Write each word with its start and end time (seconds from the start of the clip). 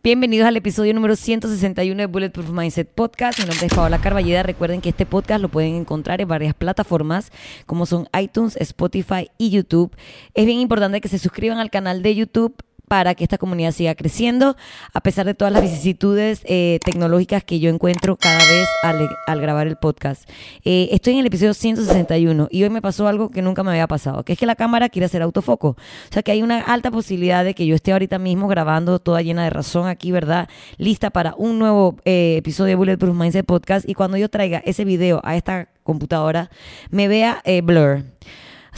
Bienvenidos 0.00 0.46
al 0.46 0.56
episodio 0.56 0.94
número 0.94 1.16
161 1.16 1.96
de 1.96 2.06
Bulletproof 2.06 2.50
Mindset 2.50 2.88
Podcast. 2.88 3.40
Mi 3.40 3.46
nombre 3.46 3.66
es 3.66 3.74
Paola 3.74 4.00
Carballeda. 4.00 4.44
Recuerden 4.44 4.80
que 4.80 4.90
este 4.90 5.06
podcast 5.06 5.42
lo 5.42 5.48
pueden 5.48 5.74
encontrar 5.74 6.20
en 6.20 6.28
varias 6.28 6.54
plataformas 6.54 7.32
como 7.66 7.84
son 7.84 8.08
iTunes, 8.16 8.56
Spotify 8.58 9.28
y 9.38 9.50
YouTube. 9.50 9.90
Es 10.34 10.46
bien 10.46 10.60
importante 10.60 11.00
que 11.00 11.08
se 11.08 11.18
suscriban 11.18 11.58
al 11.58 11.70
canal 11.70 12.00
de 12.04 12.14
YouTube 12.14 12.54
para 12.88 13.14
que 13.14 13.24
esta 13.24 13.38
comunidad 13.38 13.72
siga 13.72 13.94
creciendo, 13.94 14.56
a 14.92 15.00
pesar 15.00 15.26
de 15.26 15.34
todas 15.34 15.52
las 15.52 15.62
vicisitudes 15.62 16.40
eh, 16.44 16.80
tecnológicas 16.84 17.44
que 17.44 17.60
yo 17.60 17.70
encuentro 17.70 18.16
cada 18.16 18.38
vez 18.38 18.68
al, 18.82 19.40
grabar 19.40 19.66
el 19.66 19.76
podcast. 19.76 20.28
Eh, 20.64 20.88
estoy 20.90 21.14
en 21.14 21.20
el 21.20 21.26
episodio 21.26 21.54
161 21.54 22.48
y 22.50 22.62
hoy 22.62 22.70
me 22.70 22.82
pasó 22.82 23.06
algo 23.06 23.30
que 23.30 23.42
nunca 23.42 23.62
me 23.62 23.70
había 23.70 23.86
pasado, 23.86 24.24
que 24.24 24.32
es 24.32 24.38
que 24.38 24.46
la 24.46 24.56
cámara 24.56 24.88
quiere 24.88 25.06
hacer 25.06 25.22
autofoco. 25.22 25.68
O 25.68 26.12
sea 26.12 26.22
que 26.22 26.32
hay 26.32 26.42
una 26.42 26.60
alta 26.60 26.90
posibilidad 26.90 27.44
de 27.44 27.54
que 27.54 27.66
yo 27.66 27.74
esté 27.74 27.92
ahorita 27.92 28.18
mismo 28.18 28.48
grabando 28.48 28.98
toda 28.98 29.22
llena 29.22 29.44
de 29.44 29.50
razón 29.50 29.86
aquí, 29.86 30.10
¿verdad? 30.10 30.48
Lista 30.78 31.10
para 31.10 31.34
un 31.36 31.58
nuevo 31.58 31.96
eh, 32.04 32.36
episodio 32.38 32.70
de 32.70 32.76
Bulletproof 32.76 33.16
Mindset 33.16 33.46
Podcast 33.46 33.88
y 33.88 33.94
cuando 33.94 34.16
yo 34.16 34.28
traiga 34.28 34.62
ese 34.64 34.84
video 34.84 35.20
a 35.24 35.36
esta 35.36 35.68
computadora, 35.82 36.50
me 36.90 37.08
vea 37.08 37.42
blur. 37.62 38.04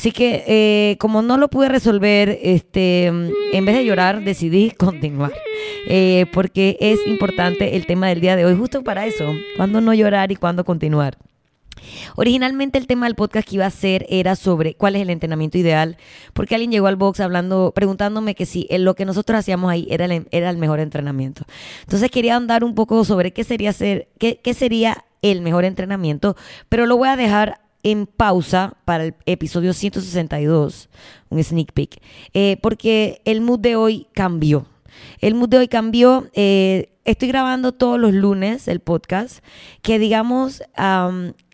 Así 0.01 0.13
que 0.13 0.45
eh, 0.47 0.97
como 0.97 1.21
no 1.21 1.37
lo 1.37 1.49
pude 1.49 1.69
resolver, 1.69 2.39
este, 2.43 3.05
en 3.05 3.65
vez 3.67 3.77
de 3.77 3.85
llorar 3.85 4.25
decidí 4.25 4.71
continuar. 4.79 5.31
Eh, 5.89 6.25
porque 6.33 6.79
es 6.81 7.07
importante 7.07 7.77
el 7.77 7.85
tema 7.85 8.09
del 8.09 8.23
día 8.23 8.35
de 8.35 8.47
hoy, 8.47 8.57
justo 8.57 8.83
para 8.83 9.05
eso, 9.05 9.35
cuándo 9.59 9.83
no 9.83 9.93
llorar 9.93 10.33
y 10.33 10.37
cuándo 10.37 10.65
continuar. 10.65 11.19
Originalmente 12.17 12.79
el 12.79 12.87
tema 12.87 13.05
del 13.05 13.15
podcast 13.15 13.47
que 13.47 13.57
iba 13.57 13.67
a 13.67 13.69
hacer 13.69 14.07
era 14.09 14.37
sobre 14.37 14.73
cuál 14.73 14.97
es 14.97 15.03
el 15.03 15.11
entrenamiento 15.11 15.59
ideal, 15.59 15.99
porque 16.33 16.55
alguien 16.55 16.73
llegó 16.73 16.87
al 16.87 16.97
box 16.97 17.21
hablando, 17.21 17.73
preguntándome 17.75 18.35
que 18.35 18.47
si 18.47 18.67
lo 18.71 18.95
que 18.95 19.05
nosotros 19.05 19.39
hacíamos 19.39 19.71
ahí 19.71 19.87
era 19.91 20.07
el, 20.07 20.27
era 20.31 20.49
el 20.49 20.57
mejor 20.57 20.81
entrenamiento. 20.81 21.45
Entonces 21.83 22.11
quería 22.11 22.37
andar 22.37 22.65
un 22.65 22.75
poco 22.75 23.05
sobre 23.05 23.35
qué 23.35 23.45
sería 23.45 23.75
ser, 23.75 24.09
qué, 24.19 24.41
qué 24.43 24.55
sería 24.55 25.05
el 25.21 25.43
mejor 25.43 25.67
entrenamiento, 25.67 26.37
pero 26.71 26.87
lo 26.87 26.97
voy 26.97 27.11
a 27.11 27.17
dejar 27.17 27.61
en 27.83 28.07
pausa 28.07 28.75
para 28.85 29.05
el 29.05 29.15
episodio 29.27 29.73
162, 29.73 30.89
un 31.29 31.43
sneak 31.43 31.73
peek, 31.73 32.03
eh, 32.35 32.57
porque 32.63 33.23
el 33.25 33.41
mood 33.41 33.61
de 33.61 33.77
hoy 33.77 34.07
cambió. 34.13 34.67
El 35.21 35.35
mood 35.35 35.49
de 35.49 35.59
hoy 35.59 35.69
cambió. 35.69 36.29
Eh, 36.35 36.93
estoy 37.05 37.29
grabando 37.29 37.73
todos 37.73 37.99
los 37.99 38.13
lunes 38.13 38.69
el 38.69 38.81
podcast, 38.81 39.45
que 39.83 39.99
digamos, 39.99 40.63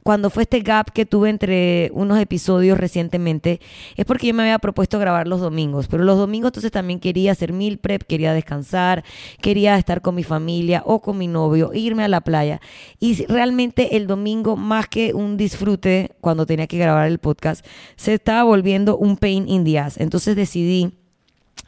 cuando 0.06 0.30
fue 0.30 0.44
este 0.44 0.60
gap 0.60 0.92
que 0.92 1.04
tuve 1.04 1.30
entre 1.30 1.90
unos 1.92 2.20
episodios 2.20 2.78
recientemente, 2.78 3.60
es 3.96 4.04
porque 4.04 4.28
yo 4.28 4.34
me 4.34 4.44
había 4.44 4.60
propuesto 4.60 5.00
grabar 5.00 5.26
los 5.26 5.40
domingos, 5.40 5.88
pero 5.88 6.04
los 6.04 6.16
domingos 6.16 6.50
entonces 6.50 6.70
también 6.70 7.00
quería 7.00 7.32
hacer 7.32 7.52
mil 7.52 7.78
prep, 7.78 8.04
quería 8.04 8.32
descansar, 8.32 9.02
quería 9.42 9.76
estar 9.76 10.02
con 10.02 10.14
mi 10.14 10.22
familia 10.22 10.84
o 10.86 11.02
con 11.02 11.18
mi 11.18 11.26
novio, 11.26 11.72
irme 11.74 12.04
a 12.04 12.08
la 12.08 12.20
playa. 12.20 12.60
Y 13.00 13.24
realmente 13.26 13.96
el 13.96 14.06
domingo, 14.06 14.56
más 14.56 14.86
que 14.86 15.12
un 15.12 15.36
disfrute 15.36 16.12
cuando 16.20 16.46
tenía 16.46 16.68
que 16.68 16.78
grabar 16.78 17.08
el 17.08 17.18
podcast, 17.18 17.66
se 17.96 18.14
estaba 18.14 18.44
volviendo 18.44 18.96
un 18.96 19.16
pain 19.16 19.48
in 19.48 19.64
the 19.64 19.76
ass. 19.76 19.98
Entonces 19.98 20.36
decidí 20.36 20.92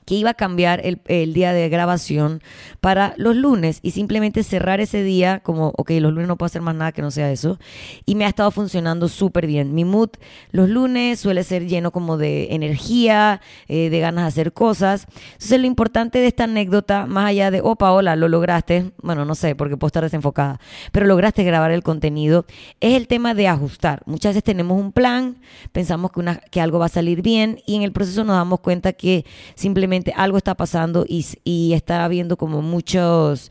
que 0.08 0.14
iba 0.14 0.30
a 0.30 0.34
cambiar 0.34 0.80
el, 0.84 1.34
día 1.34 1.52
de 1.52 1.68
grabación 1.68 2.40
para 2.80 3.12
los 3.18 3.36
lunes 3.36 3.78
y 3.82 3.90
simplemente 3.90 4.42
cerrar 4.42 4.80
ese 4.80 5.02
día 5.02 5.40
como, 5.40 5.74
ok, 5.76 5.90
los 6.00 6.14
lunes 6.14 6.28
no 6.28 6.38
puedo 6.38 6.46
hacer 6.46 6.62
más 6.62 6.74
nada 6.74 6.92
que 6.92 7.02
no 7.02 7.10
sea 7.10 7.30
eso. 7.30 7.58
Y 8.06 8.14
me 8.14 8.24
ha 8.24 8.28
estado 8.28 8.50
funcionando 8.50 9.08
súper 9.08 9.46
bien. 9.46 9.74
Mi 9.74 9.84
mood 9.84 10.08
los 10.50 10.70
lunes 10.70 11.20
suele 11.20 11.44
ser 11.44 11.66
lleno 11.66 11.90
como 11.90 12.16
de 12.16 12.54
energía, 12.54 13.42
eh, 13.68 13.90
de 13.90 14.00
ganas 14.00 14.24
de 14.24 14.28
hacer 14.28 14.54
cosas. 14.54 15.06
Entonces 15.32 15.60
lo 15.60 15.66
importante 15.66 16.20
de 16.20 16.28
esta 16.28 16.44
anécdota, 16.44 17.04
más 17.04 17.26
allá 17.26 17.50
de, 17.50 17.60
oh 17.62 17.76
Paola, 17.76 18.16
lo 18.16 18.28
lograste, 18.28 18.92
bueno, 19.02 19.26
no 19.26 19.34
sé, 19.34 19.56
porque 19.56 19.76
puedo 19.76 19.88
estar 19.88 20.04
desenfocada, 20.04 20.58
pero 20.90 21.04
lograste 21.04 21.44
grabar 21.44 21.70
el 21.70 21.82
contenido, 21.82 22.46
es 22.80 22.94
el 22.94 23.08
tema 23.08 23.34
de 23.34 23.48
ajustar. 23.48 24.00
Muchas 24.06 24.30
veces 24.30 24.44
tenemos 24.44 24.80
un 24.80 24.90
plan, 24.90 25.36
pensamos 25.72 26.12
que, 26.12 26.20
una, 26.20 26.36
que 26.36 26.62
algo 26.62 26.78
va 26.78 26.86
a 26.86 26.88
salir 26.88 27.20
bien 27.20 27.60
y 27.66 27.76
en 27.76 27.82
el 27.82 27.92
proceso 27.92 28.24
nos 28.24 28.36
damos 28.36 28.60
cuenta 28.60 28.94
que 28.94 29.26
simplemente 29.54 29.97
algo 30.14 30.36
está 30.38 30.54
pasando 30.56 31.04
y, 31.06 31.72
está 31.72 32.04
habiendo 32.04 32.36
como 32.36 32.62
muchos 32.62 33.50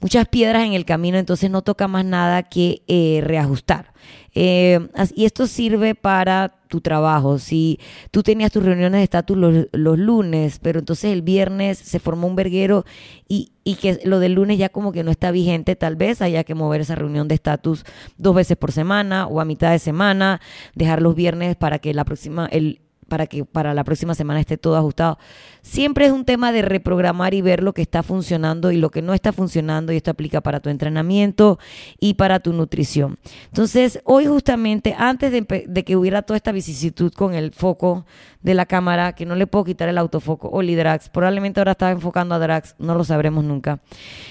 muchas 0.00 0.28
piedras 0.28 0.64
en 0.64 0.72
el 0.72 0.86
camino, 0.86 1.18
entonces 1.18 1.50
no 1.50 1.60
toca 1.60 1.86
más 1.86 2.06
nada 2.06 2.42
que 2.42 2.82
eh, 2.88 3.20
reajustar. 3.22 3.92
Eh, 4.34 4.88
y 5.14 5.24
esto 5.24 5.46
sirve 5.46 5.94
para 5.94 6.54
tu 6.68 6.80
trabajo. 6.80 7.38
Si 7.38 7.78
tú 8.10 8.22
tenías 8.22 8.52
tus 8.52 8.64
reuniones 8.64 9.00
de 9.00 9.04
estatus 9.04 9.36
los, 9.36 9.98
lunes, 9.98 10.58
pero 10.62 10.78
entonces 10.78 11.12
el 11.12 11.22
viernes 11.22 11.78
se 11.78 11.98
formó 11.98 12.28
un 12.28 12.36
verguero 12.36 12.84
y, 13.28 13.52
y, 13.64 13.74
que 13.74 14.00
lo 14.04 14.20
del 14.20 14.34
lunes 14.34 14.56
ya 14.56 14.68
como 14.68 14.92
que 14.92 15.02
no 15.02 15.10
está 15.10 15.32
vigente, 15.32 15.76
tal 15.76 15.96
vez 15.96 16.22
haya 16.22 16.44
que 16.44 16.54
mover 16.54 16.80
esa 16.80 16.94
reunión 16.94 17.28
de 17.28 17.34
estatus 17.34 17.84
dos 18.16 18.34
veces 18.34 18.56
por 18.56 18.72
semana 18.72 19.26
o 19.26 19.40
a 19.40 19.44
mitad 19.44 19.72
de 19.72 19.80
semana, 19.80 20.40
dejar 20.74 21.02
los 21.02 21.14
viernes 21.14 21.56
para 21.56 21.80
que 21.80 21.92
la 21.92 22.04
próxima, 22.04 22.46
el, 22.46 22.80
para 23.10 23.26
que 23.26 23.44
para 23.44 23.74
la 23.74 23.84
próxima 23.84 24.14
semana 24.14 24.40
esté 24.40 24.56
todo 24.56 24.76
ajustado. 24.76 25.18
Siempre 25.60 26.06
es 26.06 26.12
un 26.12 26.24
tema 26.24 26.52
de 26.52 26.62
reprogramar 26.62 27.34
y 27.34 27.42
ver 27.42 27.62
lo 27.62 27.74
que 27.74 27.82
está 27.82 28.02
funcionando 28.02 28.70
y 28.70 28.76
lo 28.76 28.90
que 28.90 29.02
no 29.02 29.12
está 29.12 29.32
funcionando 29.32 29.92
y 29.92 29.96
esto 29.96 30.12
aplica 30.12 30.40
para 30.40 30.60
tu 30.60 30.70
entrenamiento 30.70 31.58
y 31.98 32.14
para 32.14 32.40
tu 32.40 32.54
nutrición. 32.54 33.18
Entonces, 33.46 34.00
hoy 34.04 34.26
justamente, 34.26 34.94
antes 34.96 35.32
de, 35.32 35.84
que 35.84 35.96
hubiera 35.96 36.22
toda 36.22 36.36
esta 36.36 36.52
vicisitud 36.52 37.12
con 37.12 37.34
el 37.34 37.50
foco 37.50 38.06
de 38.42 38.54
la 38.54 38.64
cámara, 38.64 39.12
que 39.14 39.26
no 39.26 39.34
le 39.34 39.46
puedo 39.46 39.64
quitar 39.64 39.88
el 39.88 39.98
autofoco, 39.98 40.48
o 40.50 40.62
Drax, 40.62 41.08
probablemente 41.08 41.60
ahora 41.60 41.72
estaba 41.72 41.90
enfocando 41.90 42.34
a 42.36 42.38
Drax, 42.38 42.76
no 42.78 42.94
lo 42.94 43.04
sabremos 43.04 43.44
nunca. 43.44 43.80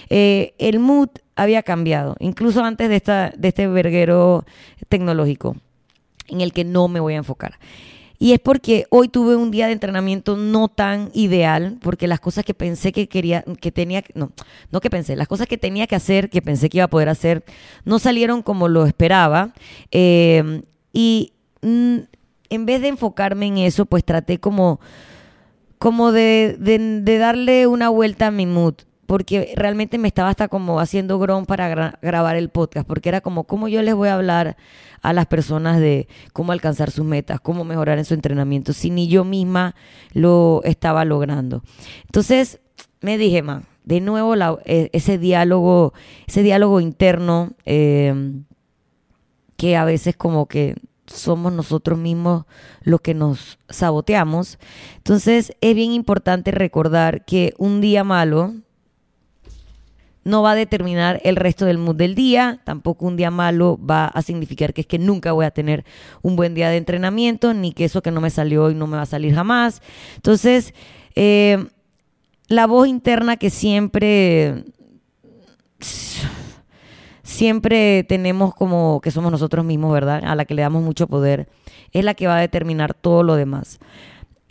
Eh, 0.09 0.55
el 0.57 0.79
mood 0.79 1.09
había 1.35 1.63
cambiado, 1.63 2.15
incluso 2.19 2.63
antes 2.63 2.89
de, 2.89 2.95
esta, 2.95 3.33
de 3.37 3.49
este 3.49 3.67
verguero 3.67 4.45
tecnológico 4.87 5.57
en 6.29 6.41
el 6.41 6.53
que 6.53 6.63
no 6.63 6.87
me 6.87 6.99
voy 6.99 7.15
a 7.15 7.17
enfocar. 7.17 7.59
Y 8.21 8.33
es 8.33 8.39
porque 8.39 8.85
hoy 8.89 9.07
tuve 9.07 9.37
un 9.37 9.49
día 9.49 9.67
de 9.67 9.71
entrenamiento 9.71 10.35
no 10.35 10.67
tan 10.67 11.09
ideal, 11.13 11.77
porque 11.81 12.05
las 12.05 12.19
cosas 12.19 12.43
que 12.43 12.53
pensé 12.53 12.91
que 12.91 13.07
quería, 13.07 13.45
que 13.61 13.71
tenía, 13.71 14.03
no, 14.13 14.33
no 14.71 14.81
que 14.81 14.89
pensé, 14.89 15.15
las 15.15 15.29
cosas 15.29 15.47
que 15.47 15.57
tenía 15.57 15.87
que 15.87 15.95
hacer, 15.95 16.29
que 16.29 16.41
pensé 16.41 16.67
que 16.67 16.79
iba 16.79 16.85
a 16.85 16.89
poder 16.89 17.07
hacer, 17.07 17.45
no 17.85 17.97
salieron 17.97 18.41
como 18.41 18.67
lo 18.67 18.85
esperaba. 18.85 19.53
Eh, 19.91 20.63
y 20.91 21.31
en 21.61 22.65
vez 22.65 22.81
de 22.81 22.89
enfocarme 22.89 23.45
en 23.45 23.59
eso, 23.59 23.85
pues 23.85 24.03
traté 24.03 24.37
como, 24.37 24.81
como 25.77 26.11
de, 26.11 26.57
de 26.59 27.17
darle 27.17 27.67
una 27.67 27.87
vuelta 27.87 28.27
a 28.27 28.31
mi 28.31 28.45
mood 28.45 28.75
porque 29.09 29.53
realmente 29.55 29.97
me 29.97 30.07
estaba 30.07 30.29
hasta 30.29 30.49
como 30.49 30.79
haciendo 30.79 31.17
grom 31.17 31.47
para 31.47 31.97
grabar 31.99 32.35
el 32.35 32.49
podcast, 32.49 32.87
porque 32.87 33.09
era 33.09 33.21
como, 33.21 33.45
¿cómo 33.45 33.67
yo 33.67 33.81
les 33.81 33.95
voy 33.95 34.07
a 34.07 34.13
hablar 34.13 34.55
a 35.01 35.13
las 35.13 35.25
personas 35.25 35.79
de 35.79 36.07
cómo 36.31 36.51
alcanzar 36.51 36.91
sus 36.91 37.05
metas, 37.05 37.41
cómo 37.41 37.63
mejorar 37.63 37.97
en 37.97 38.05
su 38.05 38.13
entrenamiento, 38.13 38.71
si 38.71 38.91
ni 38.91 39.07
yo 39.07 39.23
misma 39.23 39.73
lo 40.13 40.61
estaba 40.63 41.05
logrando? 41.05 41.63
Entonces 42.05 42.59
me 43.01 43.17
dije, 43.17 43.41
man, 43.41 43.65
de 43.83 43.99
nuevo 43.99 44.35
e, 44.65 44.91
ese 44.93 45.17
diálogo, 45.17 45.91
ese 46.27 46.43
diálogo 46.43 46.79
interno 46.79 47.53
eh, 47.65 48.13
que 49.57 49.75
a 49.75 49.85
veces 49.85 50.15
como 50.17 50.45
que 50.45 50.75
somos 51.07 51.51
nosotros 51.51 51.97
mismos 51.97 52.45
los 52.83 53.01
que 53.01 53.15
nos 53.15 53.57
saboteamos. 53.69 54.59
Entonces 54.97 55.51
es 55.61 55.73
bien 55.73 55.93
importante 55.93 56.51
recordar 56.51 57.25
que 57.25 57.55
un 57.57 57.81
día 57.81 58.03
malo, 58.03 58.53
no 60.23 60.41
va 60.41 60.51
a 60.51 60.55
determinar 60.55 61.21
el 61.23 61.35
resto 61.35 61.65
del 61.65 61.77
mood 61.77 61.95
del 61.95 62.15
día, 62.15 62.59
tampoco 62.63 63.05
un 63.05 63.15
día 63.15 63.31
malo 63.31 63.79
va 63.83 64.05
a 64.05 64.21
significar 64.21 64.73
que 64.73 64.81
es 64.81 64.87
que 64.87 64.99
nunca 64.99 65.31
voy 65.31 65.45
a 65.45 65.51
tener 65.51 65.85
un 66.21 66.35
buen 66.35 66.53
día 66.53 66.69
de 66.69 66.77
entrenamiento, 66.77 67.53
ni 67.53 67.71
que 67.71 67.85
eso 67.85 68.01
que 68.01 68.11
no 68.11 68.21
me 68.21 68.29
salió 68.29 68.65
hoy 68.65 68.75
no 68.75 68.87
me 68.87 68.97
va 68.97 69.03
a 69.03 69.07
salir 69.07 69.33
jamás. 69.33 69.81
Entonces, 70.15 70.73
eh, 71.15 71.65
la 72.47 72.67
voz 72.67 72.87
interna 72.87 73.37
que 73.37 73.49
siempre, 73.49 74.65
siempre 77.23 78.03
tenemos 78.03 78.53
como 78.53 78.99
que 79.01 79.11
somos 79.11 79.31
nosotros 79.31 79.63
mismos, 79.63 79.93
¿verdad? 79.93 80.23
A 80.25 80.35
la 80.35 80.45
que 80.45 80.53
le 80.53 80.63
damos 80.63 80.83
mucho 80.83 81.07
poder, 81.07 81.47
es 81.91 82.03
la 82.03 82.13
que 82.13 82.27
va 82.27 82.37
a 82.37 82.41
determinar 82.41 82.93
todo 82.93 83.23
lo 83.23 83.35
demás. 83.35 83.79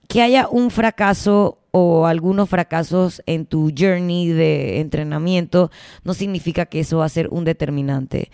Que 0.08 0.22
haya 0.22 0.48
un 0.48 0.70
fracaso 0.70 1.58
o 1.78 2.06
algunos 2.06 2.48
fracasos 2.48 3.22
en 3.26 3.46
tu 3.46 3.72
journey 3.76 4.28
de 4.28 4.80
entrenamiento 4.80 5.70
no 6.04 6.14
significa 6.14 6.66
que 6.66 6.80
eso 6.80 6.98
va 6.98 7.04
a 7.04 7.08
ser 7.08 7.28
un 7.28 7.44
determinante. 7.44 8.30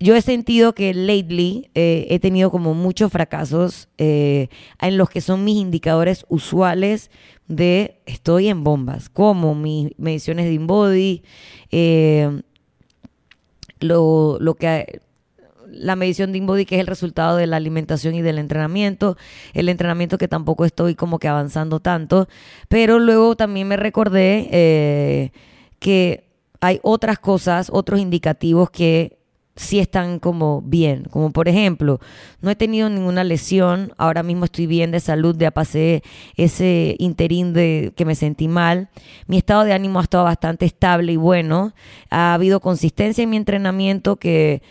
Yo 0.00 0.14
he 0.14 0.22
sentido 0.22 0.74
que 0.74 0.94
lately 0.94 1.70
eh, 1.74 2.06
he 2.10 2.20
tenido 2.20 2.52
como 2.52 2.72
muchos 2.72 3.10
fracasos 3.10 3.88
eh, 3.98 4.48
en 4.80 4.96
los 4.96 5.10
que 5.10 5.20
son 5.20 5.44
mis 5.44 5.56
indicadores 5.56 6.24
usuales 6.28 7.10
de 7.48 8.00
estoy 8.06 8.48
en 8.48 8.62
bombas, 8.62 9.08
como 9.08 9.56
mis 9.56 9.90
mediciones 9.98 10.44
de 10.44 10.52
InBody, 10.52 11.22
eh, 11.72 12.42
lo, 13.80 14.38
lo 14.40 14.54
que 14.54 15.00
la 15.78 15.96
medición 15.96 16.32
de 16.32 16.38
InBody, 16.38 16.64
que 16.64 16.76
es 16.76 16.80
el 16.80 16.86
resultado 16.86 17.36
de 17.36 17.46
la 17.46 17.56
alimentación 17.56 18.14
y 18.14 18.22
del 18.22 18.38
entrenamiento, 18.38 19.16
el 19.54 19.68
entrenamiento 19.68 20.18
que 20.18 20.28
tampoco 20.28 20.64
estoy 20.64 20.94
como 20.94 21.18
que 21.18 21.28
avanzando 21.28 21.80
tanto, 21.80 22.28
pero 22.68 22.98
luego 22.98 23.36
también 23.36 23.68
me 23.68 23.76
recordé 23.76 24.48
eh, 24.50 25.32
que 25.78 26.24
hay 26.60 26.80
otras 26.82 27.18
cosas, 27.18 27.70
otros 27.72 28.00
indicativos 28.00 28.70
que 28.70 29.18
sí 29.58 29.78
están 29.78 30.18
como 30.18 30.62
bien. 30.62 31.04
Como 31.10 31.30
por 31.30 31.48
ejemplo, 31.48 32.00
no 32.40 32.50
he 32.50 32.56
tenido 32.56 32.88
ninguna 32.88 33.24
lesión, 33.24 33.92
ahora 33.98 34.22
mismo 34.22 34.44
estoy 34.44 34.66
bien 34.66 34.90
de 34.90 35.00
salud, 35.00 35.36
ya 35.38 35.50
pasé 35.50 36.02
ese 36.36 36.96
interín 36.98 37.52
de 37.52 37.92
que 37.96 38.04
me 38.04 38.14
sentí 38.14 38.48
mal. 38.48 38.88
Mi 39.26 39.38
estado 39.38 39.64
de 39.64 39.72
ánimo 39.72 39.98
ha 39.98 40.04
estado 40.04 40.24
bastante 40.24 40.64
estable 40.64 41.12
y 41.12 41.16
bueno. 41.16 41.74
Ha 42.10 42.34
habido 42.34 42.60
consistencia 42.60 43.24
en 43.24 43.30
mi 43.30 43.36
entrenamiento 43.36 44.16
que 44.16 44.62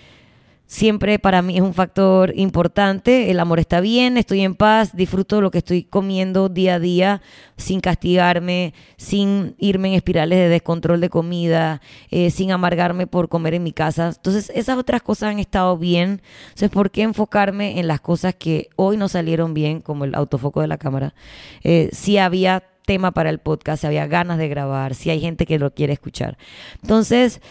siempre 0.67 1.17
para 1.17 1.41
mí 1.41 1.55
es 1.55 1.61
un 1.61 1.73
factor 1.73 2.33
importante. 2.35 3.31
El 3.31 3.39
amor 3.39 3.59
está 3.59 3.79
bien, 3.81 4.17
estoy 4.17 4.41
en 4.41 4.53
paz, 4.53 4.95
disfruto 4.95 5.41
lo 5.41 5.49
que 5.49 5.59
estoy 5.59 5.83
comiendo 5.83 6.49
día 6.49 6.75
a 6.75 6.79
día 6.79 7.21
sin 7.55 7.79
castigarme, 7.79 8.73
sin 8.97 9.55
irme 9.57 9.87
en 9.87 9.93
espirales 9.95 10.37
de 10.37 10.49
descontrol 10.49 11.01
de 11.01 11.09
comida, 11.09 11.81
eh, 12.11 12.29
sin 12.29 12.51
amargarme 12.51 13.07
por 13.07 13.29
comer 13.29 13.55
en 13.55 13.63
mi 13.63 13.71
casa. 13.71 14.09
Entonces 14.09 14.51
esas 14.53 14.77
otras 14.77 15.01
cosas 15.01 15.31
han 15.31 15.39
estado 15.39 15.77
bien. 15.77 16.21
Entonces, 16.49 16.69
¿por 16.69 16.91
qué 16.91 17.01
enfocarme 17.01 17.79
en 17.79 17.87
las 17.87 18.01
cosas 18.01 18.35
que 18.35 18.69
hoy 18.75 18.97
no 18.97 19.07
salieron 19.07 19.53
bien, 19.53 19.81
como 19.81 20.05
el 20.05 20.13
autofoco 20.13 20.61
de 20.61 20.67
la 20.67 20.77
cámara? 20.77 21.15
Eh, 21.63 21.89
si 21.93 22.17
había 22.17 22.63
tema 22.85 23.11
para 23.11 23.29
el 23.29 23.39
podcast, 23.39 23.81
si 23.81 23.87
había 23.87 24.07
ganas 24.07 24.37
de 24.37 24.47
grabar, 24.47 24.95
si 24.95 25.09
hay 25.09 25.19
gente 25.19 25.45
que 25.45 25.59
lo 25.59 25.73
quiere 25.73 25.93
escuchar. 25.93 26.37
Entonces, 26.81 27.41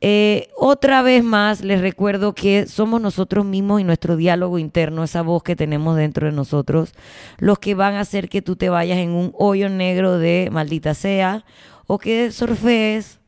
eh, 0.00 0.48
otra 0.56 1.02
vez 1.02 1.24
más 1.24 1.62
les 1.62 1.80
recuerdo 1.80 2.32
que 2.34 2.66
somos 2.66 3.00
nosotros 3.00 3.44
mismos 3.44 3.80
y 3.80 3.84
nuestro 3.84 4.16
diálogo 4.16 4.58
interno, 4.58 5.02
esa 5.02 5.22
voz 5.22 5.42
que 5.42 5.56
tenemos 5.56 5.96
dentro 5.96 6.26
de 6.26 6.32
nosotros, 6.32 6.92
los 7.38 7.58
que 7.58 7.74
van 7.74 7.94
a 7.94 8.00
hacer 8.00 8.28
que 8.28 8.42
tú 8.42 8.54
te 8.54 8.68
vayas 8.68 8.98
en 8.98 9.10
un 9.10 9.32
hoyo 9.36 9.68
negro 9.68 10.18
de 10.18 10.50
maldita 10.52 10.94
sea 10.94 11.44
o 11.86 11.98
que 11.98 12.30
surfees 12.30 13.18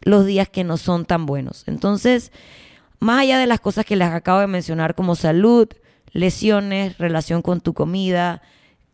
los 0.00 0.26
días 0.26 0.48
que 0.48 0.64
no 0.64 0.76
son 0.76 1.04
tan 1.04 1.26
buenos. 1.26 1.62
Entonces, 1.66 2.32
más 2.98 3.20
allá 3.20 3.38
de 3.38 3.46
las 3.46 3.60
cosas 3.60 3.84
que 3.84 3.96
les 3.96 4.08
acabo 4.08 4.40
de 4.40 4.46
mencionar 4.48 4.94
como 4.94 5.14
salud, 5.14 5.68
lesiones, 6.12 6.98
relación 6.98 7.40
con 7.40 7.60
tu 7.60 7.72
comida, 7.72 8.42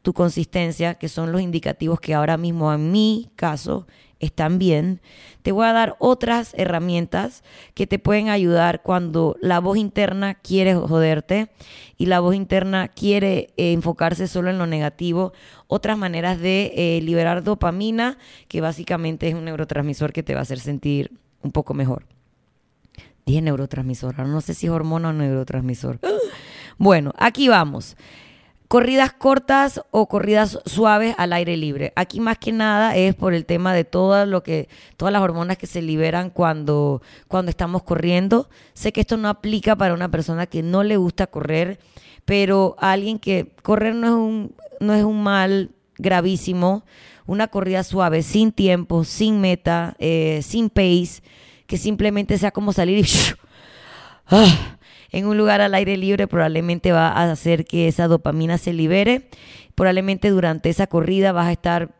tu 0.02 0.12
consistencia, 0.14 0.94
que 0.94 1.08
son 1.08 1.32
los 1.32 1.40
indicativos 1.40 2.00
que 2.00 2.14
ahora 2.14 2.36
mismo 2.36 2.72
en 2.72 2.90
mi 2.90 3.30
caso 3.36 3.86
están 4.20 4.58
bien, 4.58 5.00
te 5.42 5.50
voy 5.50 5.66
a 5.66 5.72
dar 5.72 5.96
otras 5.98 6.52
herramientas 6.56 7.42
que 7.74 7.86
te 7.86 7.98
pueden 7.98 8.28
ayudar 8.28 8.82
cuando 8.82 9.36
la 9.40 9.60
voz 9.60 9.78
interna 9.78 10.34
quiere 10.34 10.74
joderte 10.74 11.50
y 11.96 12.06
la 12.06 12.20
voz 12.20 12.34
interna 12.34 12.88
quiere 12.88 13.48
eh, 13.56 13.72
enfocarse 13.72 14.28
solo 14.28 14.50
en 14.50 14.58
lo 14.58 14.66
negativo. 14.66 15.32
Otras 15.66 15.96
maneras 15.96 16.38
de 16.38 16.72
eh, 16.76 17.00
liberar 17.00 17.42
dopamina, 17.42 18.18
que 18.48 18.60
básicamente 18.60 19.28
es 19.28 19.34
un 19.34 19.46
neurotransmisor 19.46 20.12
que 20.12 20.22
te 20.22 20.34
va 20.34 20.40
a 20.40 20.42
hacer 20.42 20.60
sentir 20.60 21.12
un 21.42 21.52
poco 21.52 21.72
mejor. 21.72 22.04
Dije 23.24 23.40
neurotransmisor, 23.40 24.18
no 24.26 24.40
sé 24.42 24.52
si 24.52 24.66
es 24.66 24.72
hormona 24.72 25.08
o 25.10 25.12
neurotransmisor. 25.12 25.98
Bueno, 26.82 27.12
aquí 27.18 27.46
vamos 27.46 27.94
corridas 28.70 29.12
cortas 29.12 29.82
o 29.90 30.06
corridas 30.06 30.60
suaves 30.64 31.16
al 31.18 31.32
aire 31.32 31.56
libre. 31.56 31.92
Aquí 31.96 32.20
más 32.20 32.38
que 32.38 32.52
nada 32.52 32.94
es 32.94 33.16
por 33.16 33.34
el 33.34 33.44
tema 33.44 33.74
de 33.74 33.82
todo 33.82 34.24
lo 34.26 34.44
que, 34.44 34.68
todas 34.96 35.12
las 35.12 35.22
hormonas 35.22 35.58
que 35.58 35.66
se 35.66 35.82
liberan 35.82 36.30
cuando, 36.30 37.02
cuando 37.26 37.50
estamos 37.50 37.82
corriendo. 37.82 38.48
Sé 38.72 38.92
que 38.92 39.00
esto 39.00 39.16
no 39.16 39.28
aplica 39.28 39.74
para 39.74 39.92
una 39.92 40.08
persona 40.08 40.46
que 40.46 40.62
no 40.62 40.84
le 40.84 40.96
gusta 40.98 41.26
correr, 41.26 41.80
pero 42.24 42.76
alguien 42.78 43.18
que 43.18 43.52
correr 43.64 43.96
no 43.96 44.06
es 44.06 44.12
un, 44.12 44.54
no 44.78 44.94
es 44.94 45.02
un 45.02 45.20
mal 45.20 45.72
gravísimo. 45.98 46.84
Una 47.26 47.48
corrida 47.48 47.82
suave, 47.82 48.22
sin 48.22 48.52
tiempo, 48.52 49.02
sin 49.02 49.40
meta, 49.40 49.96
eh, 49.98 50.42
sin 50.44 50.70
pace, 50.70 51.22
que 51.66 51.76
simplemente 51.76 52.38
sea 52.38 52.52
como 52.52 52.72
salir 52.72 53.04
y 53.04 53.08
¡ah! 54.28 54.78
En 55.12 55.26
un 55.26 55.36
lugar 55.36 55.60
al 55.60 55.74
aire 55.74 55.96
libre 55.96 56.26
probablemente 56.26 56.92
va 56.92 57.08
a 57.08 57.30
hacer 57.30 57.64
que 57.64 57.88
esa 57.88 58.08
dopamina 58.08 58.58
se 58.58 58.72
libere. 58.72 59.28
Probablemente 59.74 60.30
durante 60.30 60.68
esa 60.68 60.86
corrida 60.86 61.32
vas 61.32 61.48
a 61.48 61.52
estar 61.52 61.94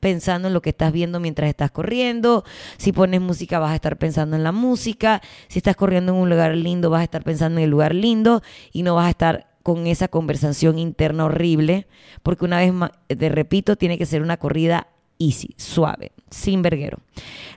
pensando 0.00 0.48
en 0.48 0.54
lo 0.54 0.60
que 0.60 0.70
estás 0.70 0.92
viendo 0.92 1.18
mientras 1.18 1.48
estás 1.48 1.70
corriendo. 1.70 2.44
Si 2.76 2.92
pones 2.92 3.22
música, 3.22 3.58
vas 3.58 3.72
a 3.72 3.76
estar 3.76 3.96
pensando 3.96 4.36
en 4.36 4.44
la 4.44 4.52
música. 4.52 5.22
Si 5.48 5.58
estás 5.58 5.76
corriendo 5.76 6.12
en 6.12 6.18
un 6.18 6.28
lugar 6.28 6.54
lindo, 6.54 6.90
vas 6.90 7.00
a 7.00 7.04
estar 7.04 7.24
pensando 7.24 7.58
en 7.58 7.64
el 7.64 7.70
lugar 7.70 7.94
lindo 7.94 8.42
y 8.72 8.82
no 8.82 8.94
vas 8.94 9.06
a 9.06 9.10
estar 9.10 9.54
con 9.62 9.86
esa 9.86 10.08
conversación 10.08 10.78
interna 10.78 11.24
horrible, 11.24 11.86
porque 12.22 12.44
una 12.44 12.58
vez 12.58 12.70
más, 12.70 12.90
te 13.08 13.30
repito, 13.30 13.76
tiene 13.76 13.96
que 13.96 14.04
ser 14.04 14.20
una 14.20 14.36
corrida 14.36 14.88
easy, 15.18 15.54
suave, 15.56 16.12
sin 16.28 16.60
verguero. 16.60 16.98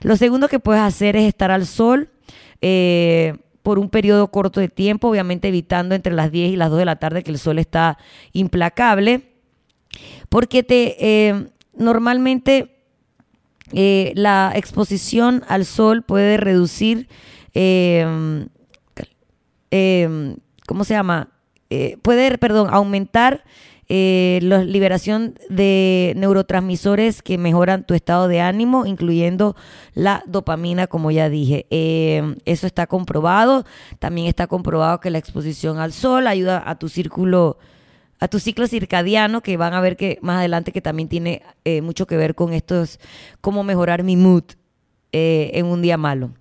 Lo 0.00 0.16
segundo 0.16 0.48
que 0.48 0.58
puedes 0.58 0.82
hacer 0.82 1.16
es 1.16 1.28
estar 1.28 1.50
al 1.50 1.66
sol. 1.66 2.08
Eh, 2.62 3.36
por 3.68 3.78
un 3.78 3.90
periodo 3.90 4.28
corto 4.28 4.60
de 4.60 4.70
tiempo, 4.70 5.10
obviamente 5.10 5.48
evitando 5.48 5.94
entre 5.94 6.14
las 6.14 6.32
10 6.32 6.52
y 6.52 6.56
las 6.56 6.70
2 6.70 6.78
de 6.78 6.84
la 6.86 6.96
tarde 6.96 7.22
que 7.22 7.30
el 7.30 7.38
sol 7.38 7.58
está 7.58 7.98
implacable, 8.32 9.34
porque 10.30 10.62
te 10.62 10.96
eh, 11.28 11.48
normalmente 11.76 12.78
eh, 13.74 14.12
la 14.14 14.52
exposición 14.54 15.44
al 15.48 15.66
sol 15.66 16.02
puede 16.02 16.38
reducir, 16.38 17.10
eh, 17.52 18.06
¿cómo 20.66 20.84
se 20.84 20.94
llama? 20.94 21.28
puede, 22.00 22.38
perdón, 22.38 22.68
aumentar 22.72 23.44
eh, 23.90 24.40
la 24.42 24.64
liberación 24.64 25.38
de 25.48 26.12
neurotransmisores 26.16 27.22
que 27.22 27.38
mejoran 27.38 27.84
tu 27.84 27.94
estado 27.94 28.28
de 28.28 28.40
ánimo, 28.40 28.84
incluyendo 28.84 29.56
la 29.94 30.22
dopamina, 30.26 30.86
como 30.88 31.10
ya 31.10 31.30
dije. 31.30 31.66
Eh, 31.70 32.36
eso 32.44 32.66
está 32.66 32.86
comprobado. 32.86 33.64
También 33.98 34.26
está 34.26 34.46
comprobado 34.46 35.00
que 35.00 35.10
la 35.10 35.16
exposición 35.16 35.78
al 35.78 35.94
sol 35.94 36.26
ayuda 36.26 36.62
a 36.64 36.78
tu 36.78 36.88
círculo 36.88 37.58
a 38.20 38.26
tu 38.26 38.40
ciclo 38.40 38.66
circadiano, 38.66 39.42
que 39.42 39.56
van 39.56 39.74
a 39.74 39.80
ver 39.80 39.96
que 39.96 40.18
más 40.22 40.38
adelante 40.38 40.72
que 40.72 40.80
también 40.80 41.08
tiene 41.08 41.42
eh, 41.64 41.82
mucho 41.82 42.04
que 42.08 42.16
ver 42.16 42.34
con 42.34 42.52
estos, 42.52 42.98
cómo 43.40 43.62
mejorar 43.62 44.02
mi 44.02 44.16
mood 44.16 44.42
en 45.12 45.64
un 45.66 45.80
día 45.80 45.96
malo. 45.96 46.32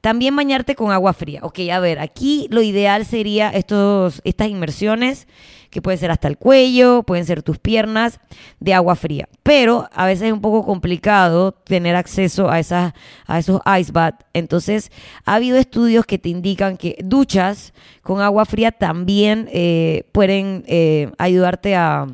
También 0.00 0.34
bañarte 0.34 0.74
con 0.74 0.92
agua 0.92 1.12
fría. 1.12 1.40
Ok, 1.42 1.58
a 1.70 1.80
ver, 1.80 1.98
aquí 1.98 2.46
lo 2.50 2.62
ideal 2.62 3.04
sería 3.04 3.50
estos, 3.50 4.22
estas 4.24 4.48
inmersiones 4.48 5.26
que 5.74 5.82
pueden 5.82 5.98
ser 5.98 6.12
hasta 6.12 6.28
el 6.28 6.38
cuello, 6.38 7.02
pueden 7.02 7.26
ser 7.26 7.42
tus 7.42 7.58
piernas, 7.58 8.20
de 8.60 8.74
agua 8.74 8.94
fría. 8.94 9.28
Pero 9.42 9.88
a 9.92 10.06
veces 10.06 10.28
es 10.28 10.32
un 10.32 10.40
poco 10.40 10.64
complicado 10.64 11.50
tener 11.50 11.96
acceso 11.96 12.48
a, 12.48 12.60
esas, 12.60 12.94
a 13.26 13.40
esos 13.40 13.60
ice 13.80 13.90
baths. 13.90 14.24
Entonces, 14.34 14.92
ha 15.24 15.34
habido 15.34 15.58
estudios 15.58 16.06
que 16.06 16.16
te 16.16 16.28
indican 16.28 16.76
que 16.76 16.96
duchas 17.02 17.74
con 18.02 18.20
agua 18.20 18.44
fría 18.44 18.70
también 18.70 19.48
eh, 19.52 20.04
pueden 20.12 20.62
eh, 20.68 21.10
ayudarte 21.18 21.74
a, 21.74 22.06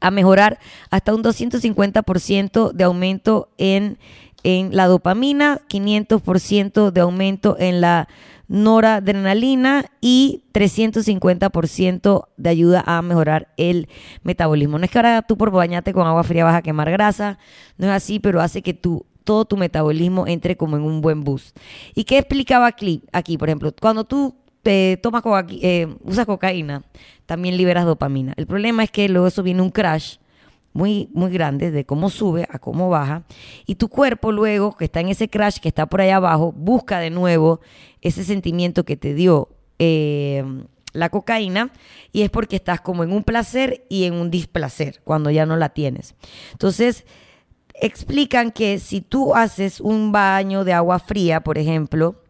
a 0.00 0.10
mejorar 0.10 0.58
hasta 0.90 1.14
un 1.14 1.22
250% 1.22 2.72
de 2.72 2.84
aumento 2.84 3.50
en, 3.56 3.98
en 4.44 4.76
la 4.76 4.86
dopamina, 4.86 5.60
500% 5.68 6.92
de 6.92 7.00
aumento 7.00 7.56
en 7.58 7.80
la 7.80 8.08
noradrenalina 8.46 9.86
y 10.00 10.44
350% 10.52 12.28
de 12.36 12.50
ayuda 12.50 12.84
a 12.86 13.02
mejorar 13.02 13.48
el 13.56 13.88
metabolismo. 14.22 14.78
No 14.78 14.84
es 14.84 14.90
que 14.90 14.98
ahora 14.98 15.22
tú 15.22 15.36
por 15.36 15.50
bañarte 15.50 15.92
con 15.92 16.06
agua 16.06 16.22
fría 16.22 16.44
vas 16.44 16.54
a 16.54 16.62
quemar 16.62 16.90
grasa, 16.90 17.38
no 17.78 17.86
es 17.86 17.92
así, 17.92 18.20
pero 18.20 18.40
hace 18.40 18.62
que 18.62 18.74
todo 18.74 19.44
tu 19.46 19.56
metabolismo 19.56 20.26
entre 20.26 20.56
como 20.56 20.76
en 20.76 20.82
un 20.82 21.00
buen 21.00 21.24
boost. 21.24 21.56
¿Y 21.94 22.04
qué 22.04 22.18
explicaba 22.18 22.66
aquí? 22.66 23.02
aquí 23.12 23.38
por 23.38 23.48
ejemplo, 23.48 23.72
cuando 23.80 24.04
tú 24.04 24.36
te 24.62 24.98
tomas 25.02 25.22
eh, 25.50 25.94
usas 26.02 26.26
cocaína, 26.26 26.82
también 27.26 27.56
liberas 27.56 27.86
dopamina. 27.86 28.34
El 28.36 28.46
problema 28.46 28.84
es 28.84 28.90
que 28.90 29.08
luego 29.08 29.26
eso 29.26 29.42
viene 29.42 29.62
un 29.62 29.70
crash 29.70 30.16
muy, 30.74 31.08
muy 31.14 31.30
grande 31.30 31.70
de 31.70 31.86
cómo 31.86 32.10
sube 32.10 32.46
a 32.50 32.58
cómo 32.58 32.90
baja. 32.90 33.22
Y 33.64 33.76
tu 33.76 33.88
cuerpo 33.88 34.32
luego, 34.32 34.76
que 34.76 34.84
está 34.84 35.00
en 35.00 35.08
ese 35.08 35.30
crash, 35.30 35.58
que 35.58 35.68
está 35.68 35.86
por 35.86 36.02
allá 36.02 36.16
abajo, 36.16 36.52
busca 36.52 36.98
de 36.98 37.10
nuevo 37.10 37.60
ese 38.02 38.24
sentimiento 38.24 38.84
que 38.84 38.96
te 38.96 39.14
dio 39.14 39.48
eh, 39.78 40.44
la 40.92 41.08
cocaína 41.08 41.72
y 42.12 42.22
es 42.22 42.30
porque 42.30 42.56
estás 42.56 42.80
como 42.80 43.04
en 43.04 43.12
un 43.12 43.22
placer 43.22 43.86
y 43.88 44.04
en 44.04 44.14
un 44.14 44.30
displacer 44.30 45.00
cuando 45.04 45.30
ya 45.30 45.46
no 45.46 45.56
la 45.56 45.70
tienes. 45.70 46.16
Entonces, 46.52 47.06
explican 47.74 48.50
que 48.50 48.78
si 48.80 49.00
tú 49.00 49.34
haces 49.34 49.80
un 49.80 50.10
baño 50.12 50.64
de 50.64 50.72
agua 50.72 50.98
fría, 50.98 51.40
por 51.40 51.56
ejemplo, 51.56 52.20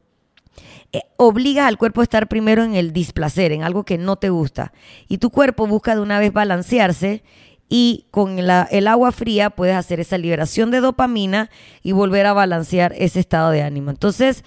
eh, 0.92 1.02
obligas 1.16 1.66
al 1.66 1.78
cuerpo 1.78 2.02
a 2.02 2.04
estar 2.04 2.28
primero 2.28 2.62
en 2.62 2.74
el 2.74 2.92
displacer, 2.92 3.52
en 3.52 3.62
algo 3.62 3.84
que 3.84 3.96
no 3.98 4.16
te 4.16 4.28
gusta. 4.28 4.72
Y 5.08 5.18
tu 5.18 5.30
cuerpo 5.30 5.66
busca 5.66 5.94
de 5.94 6.02
una 6.02 6.18
vez 6.18 6.32
balancearse 6.32 7.22
y 7.68 8.06
con 8.10 8.38
el 8.38 8.88
agua 8.88 9.12
fría 9.12 9.50
puedes 9.50 9.76
hacer 9.76 10.00
esa 10.00 10.18
liberación 10.18 10.70
de 10.70 10.80
dopamina 10.80 11.50
y 11.82 11.92
volver 11.92 12.26
a 12.26 12.32
balancear 12.32 12.92
ese 12.96 13.20
estado 13.20 13.50
de 13.50 13.62
ánimo. 13.62 13.90
Entonces, 13.90 14.44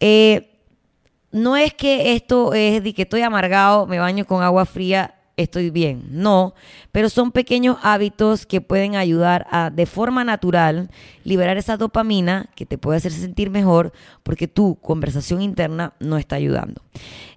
eh, 0.00 0.50
no 1.32 1.56
es 1.56 1.74
que 1.74 2.14
esto 2.14 2.54
es 2.54 2.82
de 2.82 2.94
que 2.94 3.02
estoy 3.02 3.22
amargado, 3.22 3.86
me 3.86 3.98
baño 3.98 4.24
con 4.24 4.42
agua 4.42 4.64
fría 4.64 5.14
estoy 5.38 5.70
bien. 5.70 6.04
No, 6.10 6.54
pero 6.92 7.08
son 7.08 7.32
pequeños 7.32 7.78
hábitos 7.82 8.44
que 8.44 8.60
pueden 8.60 8.96
ayudar 8.96 9.46
a, 9.50 9.70
de 9.70 9.86
forma 9.86 10.24
natural, 10.24 10.90
liberar 11.24 11.56
esa 11.56 11.76
dopamina 11.76 12.50
que 12.54 12.66
te 12.66 12.76
puede 12.76 12.98
hacer 12.98 13.12
sentir 13.12 13.48
mejor 13.48 13.92
porque 14.22 14.48
tu 14.48 14.74
conversación 14.76 15.40
interna 15.40 15.94
no 16.00 16.18
está 16.18 16.36
ayudando. 16.36 16.82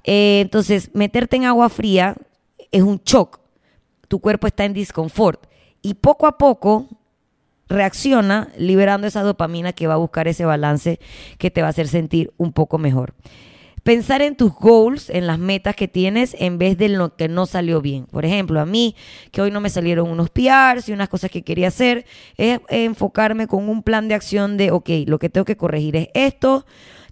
Eh, 0.04 0.40
entonces, 0.42 0.90
meterte 0.94 1.38
en 1.38 1.46
agua 1.46 1.70
fría 1.70 2.16
es 2.72 2.82
un 2.82 3.00
shock. 3.06 3.41
Tu 4.12 4.20
cuerpo 4.20 4.46
está 4.46 4.66
en 4.66 4.74
disconfort 4.74 5.46
y 5.82 5.94
poco 5.94 6.28
a 6.28 6.38
poco 6.38 6.90
reacciona 7.70 8.50
liberando 8.58 9.08
esa 9.08 9.24
dopamina 9.24 9.72
que 9.72 9.88
va 9.88 9.94
a 9.94 9.98
buscar 9.98 10.28
ese 10.28 10.44
balance 10.44 11.00
que 11.38 11.50
te 11.50 11.62
va 11.62 11.68
a 11.68 11.70
hacer 11.70 11.88
sentir 11.88 12.34
un 12.36 12.52
poco 12.52 12.78
mejor. 12.78 13.14
Pensar 13.84 14.22
en 14.22 14.36
tus 14.36 14.54
goals, 14.54 15.10
en 15.10 15.28
las 15.28 15.40
metas 15.40 15.78
que 15.78 15.88
tienes, 15.88 16.36
en 16.38 16.58
vez 16.58 16.78
de 16.78 16.90
lo 16.90 17.16
que 17.16 17.30
no 17.30 17.46
salió 17.46 17.80
bien. 17.80 18.06
Por 18.06 18.26
ejemplo, 18.26 18.60
a 18.60 18.66
mí, 18.66 18.98
que 19.32 19.42
hoy 19.42 19.50
no 19.50 19.62
me 19.62 19.70
salieron 19.70 20.10
unos 20.10 20.30
PRs 20.30 20.90
y 20.90 20.92
unas 20.92 21.08
cosas 21.08 21.32
que 21.32 21.44
quería 21.44 21.70
hacer, 21.70 22.06
es 22.36 22.60
enfocarme 22.68 23.48
con 23.48 23.70
un 23.70 23.82
plan 23.82 24.10
de 24.10 24.16
acción 24.16 24.58
de, 24.58 24.72
ok, 24.72 24.90
lo 25.06 25.20
que 25.20 25.30
tengo 25.30 25.46
que 25.46 25.56
corregir 25.56 25.96
es 25.96 26.10
esto, 26.14 26.66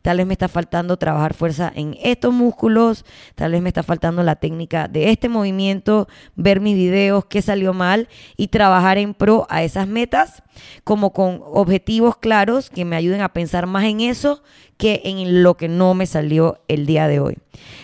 tal 0.09 0.17
vez 0.17 0.25
me 0.25 0.33
está 0.33 0.47
faltando 0.47 0.97
trabajar 0.97 1.35
fuerza 1.35 1.71
en 1.75 1.95
estos 2.01 2.33
músculos, 2.33 3.05
tal 3.35 3.51
vez 3.51 3.61
me 3.61 3.69
está 3.69 3.83
faltando 3.83 4.23
la 4.23 4.37
técnica 4.37 4.87
de 4.87 5.11
este 5.11 5.29
movimiento, 5.29 6.07
ver 6.35 6.61
mis 6.61 6.73
videos, 6.73 7.25
qué 7.25 7.43
salió 7.43 7.75
mal 7.75 8.09
y 8.35 8.47
trabajar 8.47 8.97
en 8.97 9.13
pro 9.13 9.45
a 9.51 9.61
esas 9.61 9.87
metas, 9.87 10.41
como 10.83 11.13
con 11.13 11.43
objetivos 11.45 12.17
claros 12.17 12.71
que 12.71 12.85
me 12.85 12.95
ayuden 12.95 13.21
a 13.21 13.33
pensar 13.33 13.67
más 13.67 13.83
en 13.83 14.01
eso 14.01 14.41
que 14.77 15.03
en 15.05 15.43
lo 15.43 15.57
que 15.57 15.67
no 15.67 15.93
me 15.93 16.07
salió 16.07 16.59
el 16.67 16.87
día 16.87 17.07
de 17.07 17.19
hoy. 17.19 17.37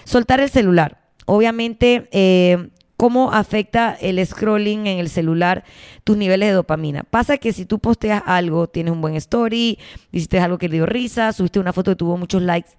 Soltar 0.04 0.40
el 0.40 0.50
celular. 0.50 0.98
Obviamente, 1.28 2.10
eh, 2.12 2.70
cómo 2.98 3.34
afecta 3.34 3.96
el 4.02 4.26
scrolling 4.26 4.88
en 4.88 4.98
el 4.98 5.10
celular 5.10 5.64
tus 6.06 6.16
niveles 6.16 6.50
de 6.50 6.54
dopamina. 6.54 7.04
Pasa 7.04 7.38
que 7.38 7.52
si 7.52 7.66
tú 7.66 7.80
posteas 7.80 8.24
algo, 8.26 8.68
tienes 8.68 8.94
un 8.94 9.02
buen 9.02 9.16
story, 9.16 9.80
hiciste 10.12 10.40
algo 10.40 10.58
que 10.58 10.70
le 10.70 10.76
dio 10.76 10.86
risa, 10.86 11.34
subiste 11.34 11.60
una 11.60 11.74
foto 11.74 11.92
que 11.92 11.96
tuvo 11.98 12.16
muchos 12.16 12.42
likes, 12.44 12.70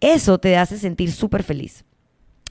eso 0.00 0.38
te 0.38 0.58
hace 0.58 0.76
sentir 0.76 1.12
súper 1.12 1.44
feliz. 1.44 1.84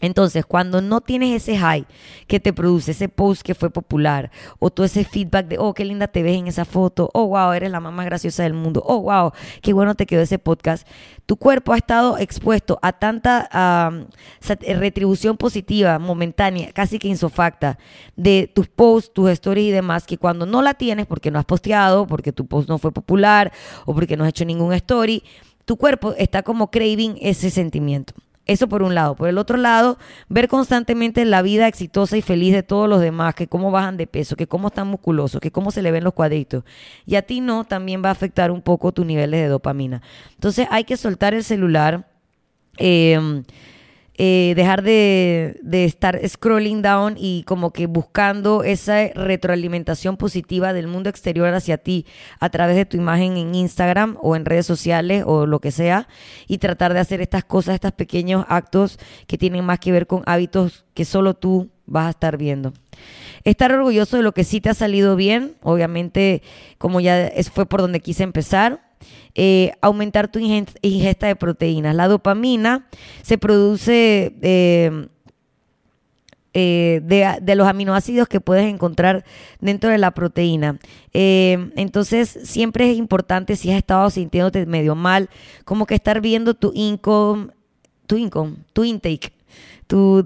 Entonces, 0.02 0.46
cuando 0.46 0.82
no 0.82 1.00
tienes 1.00 1.42
ese 1.42 1.58
high 1.58 1.86
que 2.28 2.40
te 2.40 2.52
produce 2.52 2.92
ese 2.92 3.08
post 3.08 3.44
que 3.44 3.56
fue 3.56 3.70
popular, 3.70 4.32
o 4.60 4.70
todo 4.70 4.86
ese 4.86 5.06
feedback 5.06 5.48
de, 5.48 5.58
oh, 5.60 5.74
qué 5.74 5.86
linda 5.86 6.08
te 6.08 6.24
ves 6.24 6.38
en 6.38 6.48
esa 6.48 6.66
foto, 6.66 7.10
oh, 7.14 7.28
wow, 7.28 7.54
eres 7.54 7.72
la 7.72 7.80
más, 7.80 7.94
más 7.94 8.06
graciosa 8.06 8.44
del 8.44 8.54
mundo, 8.54 8.84
oh, 8.86 9.02
wow, 9.02 9.32
qué 9.62 9.74
bueno 9.74 9.96
te 9.96 10.06
quedó 10.06 10.22
ese 10.22 10.40
podcast, 10.40 10.88
tu 11.26 11.38
cuerpo 11.38 11.74
ha 11.74 11.78
estado 11.78 12.18
expuesto 12.18 12.80
a 12.82 12.92
tanta 12.94 13.92
retribución 14.42 15.38
positiva, 15.38 16.00
momentánea, 16.00 16.72
casi 16.74 17.00
que 17.00 17.08
insofacta, 17.08 17.78
de 18.16 18.52
tus 18.54 18.68
posts, 18.68 19.14
tus 19.14 19.30
stories 19.30 19.68
y 19.68 19.72
demás, 19.72 20.06
que 20.06 20.18
cuando 20.18 20.46
no 20.46 20.62
la 20.62 20.74
tienes, 20.74 21.06
porque 21.06 21.32
no 21.32 21.40
has 21.40 21.46
posteado, 21.46 22.08
porque 22.08 22.34
tu 22.34 22.48
post 22.48 22.68
no 22.68 22.78
fue 22.80 22.92
popular, 22.92 23.52
o 23.86 23.94
porque 23.94 24.18
no 24.18 24.24
has 24.24 24.30
hecho 24.30 24.46
ningún 24.46 24.74
story, 24.74 25.24
tu 25.66 25.78
cuerpo 25.78 26.14
está 26.18 26.42
como 26.44 26.72
craving 26.72 27.18
ese 27.22 27.50
sentimiento. 27.50 28.14
Eso 28.46 28.68
por 28.68 28.84
un 28.84 28.96
lado. 28.96 29.16
Por 29.16 29.30
el 29.30 29.38
otro 29.38 29.58
lado, 29.58 29.98
ver 30.28 30.48
constantemente 30.48 31.24
la 31.26 31.42
vida 31.42 31.68
exitosa 31.68 32.18
y 32.18 32.22
feliz 32.22 32.54
de 32.54 32.64
todos 32.64 32.90
los 32.90 33.00
demás, 33.00 33.36
que 33.36 33.48
cómo 33.48 33.72
bajan 33.72 33.98
de 33.98 34.08
peso, 34.08 34.36
que 34.36 34.48
cómo 34.48 34.70
están 34.70 34.88
musculosos, 34.88 35.40
que 35.40 35.52
cómo 35.52 35.72
se 35.72 35.82
le 35.82 35.92
ven 35.92 36.04
los 36.04 36.14
cuadritos. 36.14 36.64
Y 37.06 37.16
a 37.16 37.22
ti 37.22 37.40
no, 37.40 37.64
también 37.66 38.02
va 38.04 38.10
a 38.10 38.14
afectar 38.14 38.52
un 38.52 38.62
poco 38.62 38.92
tus 38.92 39.06
niveles 39.06 39.42
de 39.42 39.48
dopamina. 39.48 40.02
Entonces 40.34 40.68
hay 40.72 40.84
que 40.84 40.98
soltar 40.98 41.34
el 41.34 41.44
celular. 41.44 42.08
Eh, 42.78 43.44
eh, 44.18 44.54
dejar 44.56 44.84
de, 44.84 45.60
estar 45.72 46.20
scrolling 46.28 46.82
down 46.82 47.16
y 47.18 47.44
como 47.44 47.72
que 47.72 47.88
buscando 47.88 48.64
esa 48.64 49.08
retroalimentación 49.16 50.18
positiva 50.18 50.74
del 50.74 50.88
mundo 50.88 51.10
exterior 51.10 51.54
hacia 51.54 51.78
ti 51.78 52.06
a 52.40 52.50
través 52.50 52.76
de 52.76 52.86
tu 52.86 52.98
imagen 52.98 53.38
en 53.38 53.56
Instagram 53.56 54.18
o 54.22 54.36
en 54.36 54.46
redes 54.46 54.66
sociales 54.66 55.24
o 55.26 55.46
lo 55.46 55.60
que 55.60 55.72
sea 55.72 56.08
y 56.48 56.58
tratar 56.58 56.94
de 56.94 57.00
hacer 57.00 57.22
estas 57.22 57.46
cosas, 57.46 57.76
estos 57.76 57.94
pequeños 57.94 58.46
actos 58.50 59.00
que 59.28 59.38
tienen 59.38 59.66
más 59.66 59.80
que 59.80 59.94
ver 59.94 60.08
con 60.08 60.24
hábitos 60.26 60.86
que 60.94 61.06
solo 61.06 61.34
tú 61.34 61.70
vas 61.86 62.08
a 62.08 62.12
estar 62.12 62.38
viendo. 62.38 62.74
Estar 63.44 63.72
orgulloso 63.72 64.18
de 64.18 64.24
lo 64.24 64.34
que 64.34 64.44
sí 64.44 64.62
te 64.62 64.70
ha 64.70 64.74
salido 64.74 65.16
bien, 65.16 65.56
obviamente 65.64 66.44
como 66.78 67.00
ya 67.00 67.32
fue 67.54 67.66
por 67.66 67.82
donde 67.82 68.02
quise 68.02 68.24
empezar 68.24 68.91
eh, 69.36 69.72
aumentar 69.82 70.28
tu 70.30 70.40
ingesta 70.40 71.28
de 71.28 71.36
proteínas. 71.36 71.96
La 71.96 72.08
dopamina 72.08 72.88
se 73.22 73.38
produce 73.38 74.36
eh, 74.42 75.08
eh, 76.54 77.02
de, 77.42 77.56
los 77.56 77.68
aminoácidos 77.68 78.28
que 78.28 78.42
puedes 78.42 78.66
encontrar 78.66 79.24
dentro 79.60 79.90
de 79.90 79.98
la 79.98 80.12
proteína. 80.12 80.80
entonces, 81.14 82.40
siempre 82.44 82.92
es 82.92 82.98
importante 82.98 83.56
si 83.56 83.72
has 83.72 83.78
estado 83.78 84.10
sintiéndote 84.10 84.66
medio 84.66 84.96
mal, 84.96 85.30
como 85.66 85.86
que 85.86 85.96
estar 85.96 86.22
viendo 86.22 86.54
tu 86.54 86.72
income, 86.76 87.48
tu 88.08 88.18
income, 88.18 88.56
tu 88.74 88.84
intake, 88.84 89.32
tu 89.88 90.26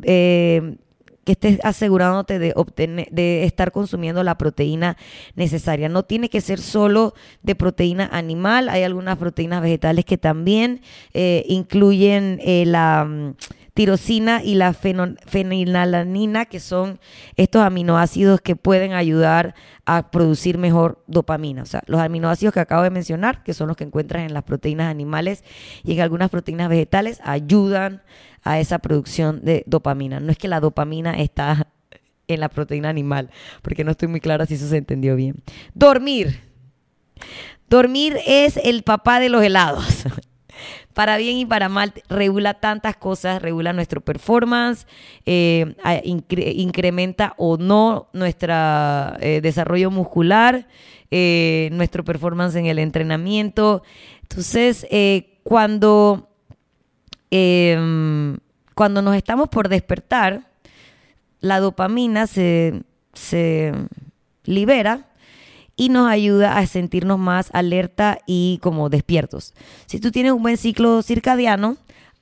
que 1.26 1.34
estés 1.34 1.60
asegurándote 1.64 2.40
de 2.40 2.54
obtener, 2.56 3.10
de 3.12 3.44
estar 3.44 3.72
consumiendo 3.72 4.24
la 4.24 4.38
proteína 4.38 4.96
necesaria. 5.36 5.90
No 5.90 6.04
tiene 6.04 6.30
que 6.30 6.40
ser 6.40 6.60
solo 6.62 7.16
de 7.42 7.56
proteína 7.56 8.08
animal, 8.14 8.70
hay 8.70 8.84
algunas 8.84 9.18
proteínas 9.18 9.62
vegetales 9.62 10.06
que 10.06 10.18
también 10.18 10.82
eh, 11.14 11.44
incluyen 11.48 12.40
eh, 12.44 12.64
la 12.68 13.06
mm, 13.06 13.36
tirosina 13.76 14.42
y 14.42 14.56
la 14.56 14.74
fenilalanina, 14.74 16.46
que 16.46 16.62
son 16.62 16.98
estos 17.36 17.62
aminoácidos 17.62 18.40
que 18.40 18.56
pueden 18.56 18.94
ayudar 18.94 19.54
a 19.86 20.12
producir 20.12 20.58
mejor 20.58 21.04
dopamina. 21.08 21.62
O 21.62 21.66
sea, 21.66 21.84
los 21.86 22.00
aminoácidos 22.00 22.54
que 22.54 22.62
acabo 22.62 22.84
de 22.84 22.90
mencionar, 22.90 23.44
que 23.44 23.54
son 23.54 23.68
los 23.68 23.76
que 23.76 23.84
encuentras 23.84 24.24
en 24.24 24.34
las 24.34 24.44
proteínas 24.44 24.90
animales 24.90 25.44
y 25.84 25.92
en 25.92 26.00
algunas 26.00 26.30
proteínas 26.30 26.70
vegetales, 26.70 27.20
ayudan 27.22 28.02
a 28.44 28.62
esa 28.62 28.80
producción 28.80 29.44
de 29.44 29.64
dopamina. 29.68 30.22
No 30.22 30.32
es 30.32 30.38
que 30.38 30.48
la 30.48 30.62
dopamina 30.62 31.20
está 31.20 31.68
en 32.30 32.40
la 32.40 32.48
proteína 32.48 32.88
animal, 32.88 33.30
porque 33.62 33.84
no 33.84 33.92
estoy 33.92 34.08
muy 34.08 34.22
clara 34.22 34.46
si 34.46 34.54
eso 34.54 34.70
se 34.70 34.78
entendió 34.78 35.18
bien. 35.18 35.44
Dormir. 35.74 36.40
Dormir 37.68 38.20
es 38.26 38.56
el 38.56 38.84
papá 38.84 39.20
de 39.20 39.28
los 39.28 39.44
helados. 39.44 40.06
para 40.96 41.18
bien 41.18 41.38
y 41.38 41.46
para 41.46 41.70
mal, 41.70 41.94
regula 42.10 42.56
tantas 42.56 42.98
cosas, 42.98 43.42
regula 43.42 43.74
nuestro 43.74 44.02
performance, 44.02 44.88
eh, 45.28 45.76
incrementa 46.56 47.36
o 47.38 47.58
no 47.58 48.08
nuestro 48.14 48.54
eh, 49.20 49.42
desarrollo 49.44 49.92
muscular, 49.92 50.68
eh, 51.12 51.70
nuestro 51.74 52.04
performance 52.04 52.56
en 52.56 52.66
el 52.66 52.80
entrenamiento. 52.80 53.84
Entonces, 54.24 54.88
cuando 55.44 56.30
Em, 57.38 58.38
cuando 58.76 59.02
nos 59.02 59.14
estamos 59.16 59.50
por 59.50 59.68
despertar, 59.68 60.50
la 61.42 61.60
dopamina 61.60 62.28
se, 62.28 62.84
se 63.12 63.74
libera 64.46 65.10
y 65.76 65.90
nos 65.90 66.10
ayuda 66.10 66.58
a 66.58 66.66
sentirnos 66.68 67.20
más 67.20 67.50
alerta 67.54 68.20
y 68.26 68.60
como 68.62 68.90
despiertos. 68.90 69.54
Si 69.86 70.00
tú 70.00 70.12
tienes 70.12 70.32
un 70.32 70.42
buen 70.42 70.58
ciclo 70.58 71.02
circadiano, 71.02 71.78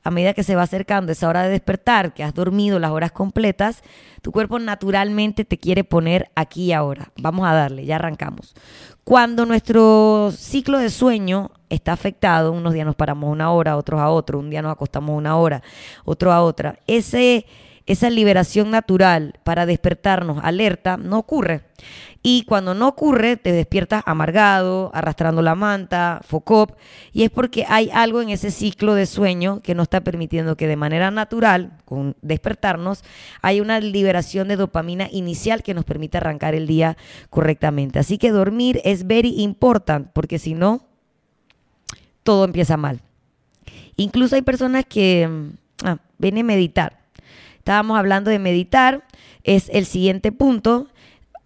a 0.05 0.11
medida 0.11 0.33
que 0.33 0.43
se 0.43 0.55
va 0.55 0.63
acercando 0.63 1.13
esa 1.13 1.29
hora 1.29 1.43
de 1.43 1.49
despertar, 1.49 2.13
que 2.13 2.23
has 2.23 2.33
dormido 2.33 2.77
las 2.77 2.91
horas 2.91 3.13
completas, 3.13 3.83
tu 4.21 4.33
cuerpo 4.33 4.59
naturalmente 4.59 5.45
te 5.45 5.57
quiere 5.57 5.85
poner 5.85 6.29
aquí 6.35 6.65
y 6.65 6.73
ahora. 6.73 7.11
Vamos 7.17 7.47
a 7.47 7.53
darle, 7.53 7.85
ya 7.85 7.95
arrancamos. 7.95 8.53
Cuando 9.05 9.45
nuestro 9.45 10.31
ciclo 10.35 10.77
de 10.77 10.89
sueño 10.89 11.51
está 11.69 11.93
afectado, 11.93 12.51
unos 12.51 12.73
días 12.73 12.85
nos 12.85 12.95
paramos 12.95 13.31
una 13.31 13.51
hora, 13.51 13.77
otros 13.77 14.01
a 14.01 14.09
otro, 14.09 14.39
un 14.39 14.49
día 14.49 14.61
nos 14.61 14.73
acostamos 14.73 15.17
una 15.17 15.37
hora, 15.37 15.61
otro 16.03 16.33
a 16.33 16.41
otra, 16.41 16.79
esa 16.85 18.09
liberación 18.09 18.71
natural 18.71 19.39
para 19.43 19.65
despertarnos 19.65 20.43
alerta 20.43 20.97
no 20.97 21.17
ocurre. 21.17 21.61
Y 22.25 22.43
cuando 22.43 22.73
no 22.73 22.87
ocurre, 22.87 23.35
te 23.35 23.51
despiertas 23.51 24.01
amargado, 24.05 24.91
arrastrando 24.93 25.41
la 25.41 25.55
manta, 25.55 26.21
focop, 26.25 26.71
y 27.11 27.23
es 27.23 27.29
porque 27.29 27.65
hay 27.67 27.89
algo 27.93 28.21
en 28.21 28.29
ese 28.29 28.49
ciclo 28.49 28.95
de 28.95 29.05
sueño 29.05 29.59
que 29.61 29.75
no 29.75 29.83
está 29.83 30.01
permitiendo 30.01 30.55
que 30.55 30.65
de 30.65 30.77
manera 30.77 31.11
natural, 31.11 31.73
con 31.83 32.15
despertarnos, 32.21 33.03
haya 33.41 33.61
una 33.61 33.81
liberación 33.81 34.47
de 34.47 34.55
dopamina 34.55 35.09
inicial 35.11 35.63
que 35.63 35.73
nos 35.73 35.83
permita 35.83 36.19
arrancar 36.19 36.55
el 36.55 36.65
día 36.65 36.95
correctamente. 37.29 37.99
Así 37.99 38.17
que 38.17 38.31
dormir 38.31 38.79
es 38.85 39.05
very 39.05 39.41
important, 39.41 40.07
porque 40.13 40.39
si 40.39 40.53
no, 40.53 40.87
todo 42.23 42.45
empieza 42.45 42.77
mal. 42.77 43.01
Incluso 43.97 44.35
hay 44.35 44.43
personas 44.43 44.85
que 44.85 45.29
ah, 45.83 45.97
ven 46.17 46.37
a 46.37 46.43
meditar. 46.43 47.01
Estábamos 47.57 47.97
hablando 47.97 48.29
de 48.29 48.39
meditar, 48.39 49.03
es 49.43 49.69
el 49.73 49.85
siguiente 49.85 50.31
punto 50.31 50.87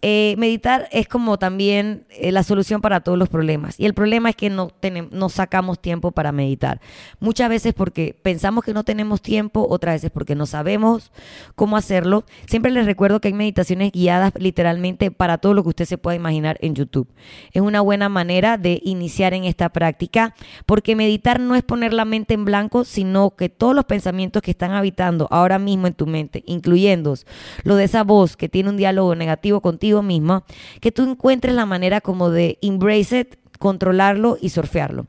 eh, 0.04 0.36
meditar 0.38 0.88
es 0.92 1.08
como 1.08 1.40
también 1.40 2.06
eh, 2.12 2.32
la 2.32 2.44
solución 2.44 2.82
para 2.82 3.00
todos 3.00 3.18
los 3.18 3.30
problemas. 3.30 3.80
Y 3.80 3.86
el 3.86 3.96
problema 3.96 4.30
es 4.30 4.36
que 4.36 4.52
no, 4.52 4.68
tenemos, 4.68 5.12
no 5.12 5.28
sacamos 5.30 5.80
tiempo 5.82 6.12
para 6.12 6.32
meditar. 6.32 6.80
Muchas 7.20 7.50
veces 7.50 7.74
porque 7.74 8.16
pensamos 8.22 8.64
que 8.64 8.74
no 8.74 8.84
tenemos 8.84 9.24
tiempo, 9.24 9.66
otras 9.68 9.96
veces 9.96 10.12
porque 10.12 10.36
no 10.36 10.46
sabemos 10.46 11.12
cómo 11.56 11.78
hacerlo. 11.78 12.26
Siempre 12.46 12.72
les 12.72 12.86
recuerdo 12.86 13.20
que 13.20 13.30
hay 13.30 13.34
meditaciones 13.34 13.92
guiadas 13.92 14.34
literalmente 14.38 15.10
para 15.10 15.40
todo 15.40 15.56
lo 15.56 15.64
que 15.64 15.70
usted 15.70 15.86
se 15.86 15.98
pueda 15.98 16.16
imaginar 16.16 16.58
en 16.62 16.76
YouTube. 16.76 17.08
Es 17.52 17.64
una 17.64 17.82
buena 17.82 18.08
manera 18.08 18.58
de 18.58 18.80
iniciar 18.84 19.34
en 19.34 19.46
esta 19.46 19.70
práctica 19.70 20.36
porque 20.68 20.96
meditar 20.96 21.40
no 21.40 21.56
es 21.56 21.64
poner 21.64 21.94
la 21.94 22.06
mente 22.06 22.36
en 22.36 22.46
blanco, 22.46 22.84
sino 22.84 23.32
que 23.36 23.50
todos 23.50 23.74
los 23.74 23.86
pensamientos 23.86 24.44
que 24.44 24.52
están 24.52 24.74
habitando 24.74 25.28
ahora 25.32 25.58
mismo 25.58 25.88
en 25.88 25.96
tu 25.96 26.06
mente, 26.06 26.44
incluyendo 26.46 27.16
lo 27.64 27.76
de 27.76 27.84
esa 27.84 28.04
voz 28.04 28.38
que 28.38 28.50
tiene 28.50 28.70
un 28.70 28.78
diálogo 28.78 29.16
negativo 29.16 29.62
contigo, 29.62 29.87
mismo, 30.02 30.44
que 30.82 30.92
tú 30.92 31.10
encuentres 31.10 31.54
la 31.54 31.66
manera 31.66 32.02
como 32.02 32.30
de 32.30 32.58
embrace 32.62 33.20
it, 33.22 33.36
controlarlo 33.60 34.38
y 34.40 34.50
surfearlo. 34.50 35.08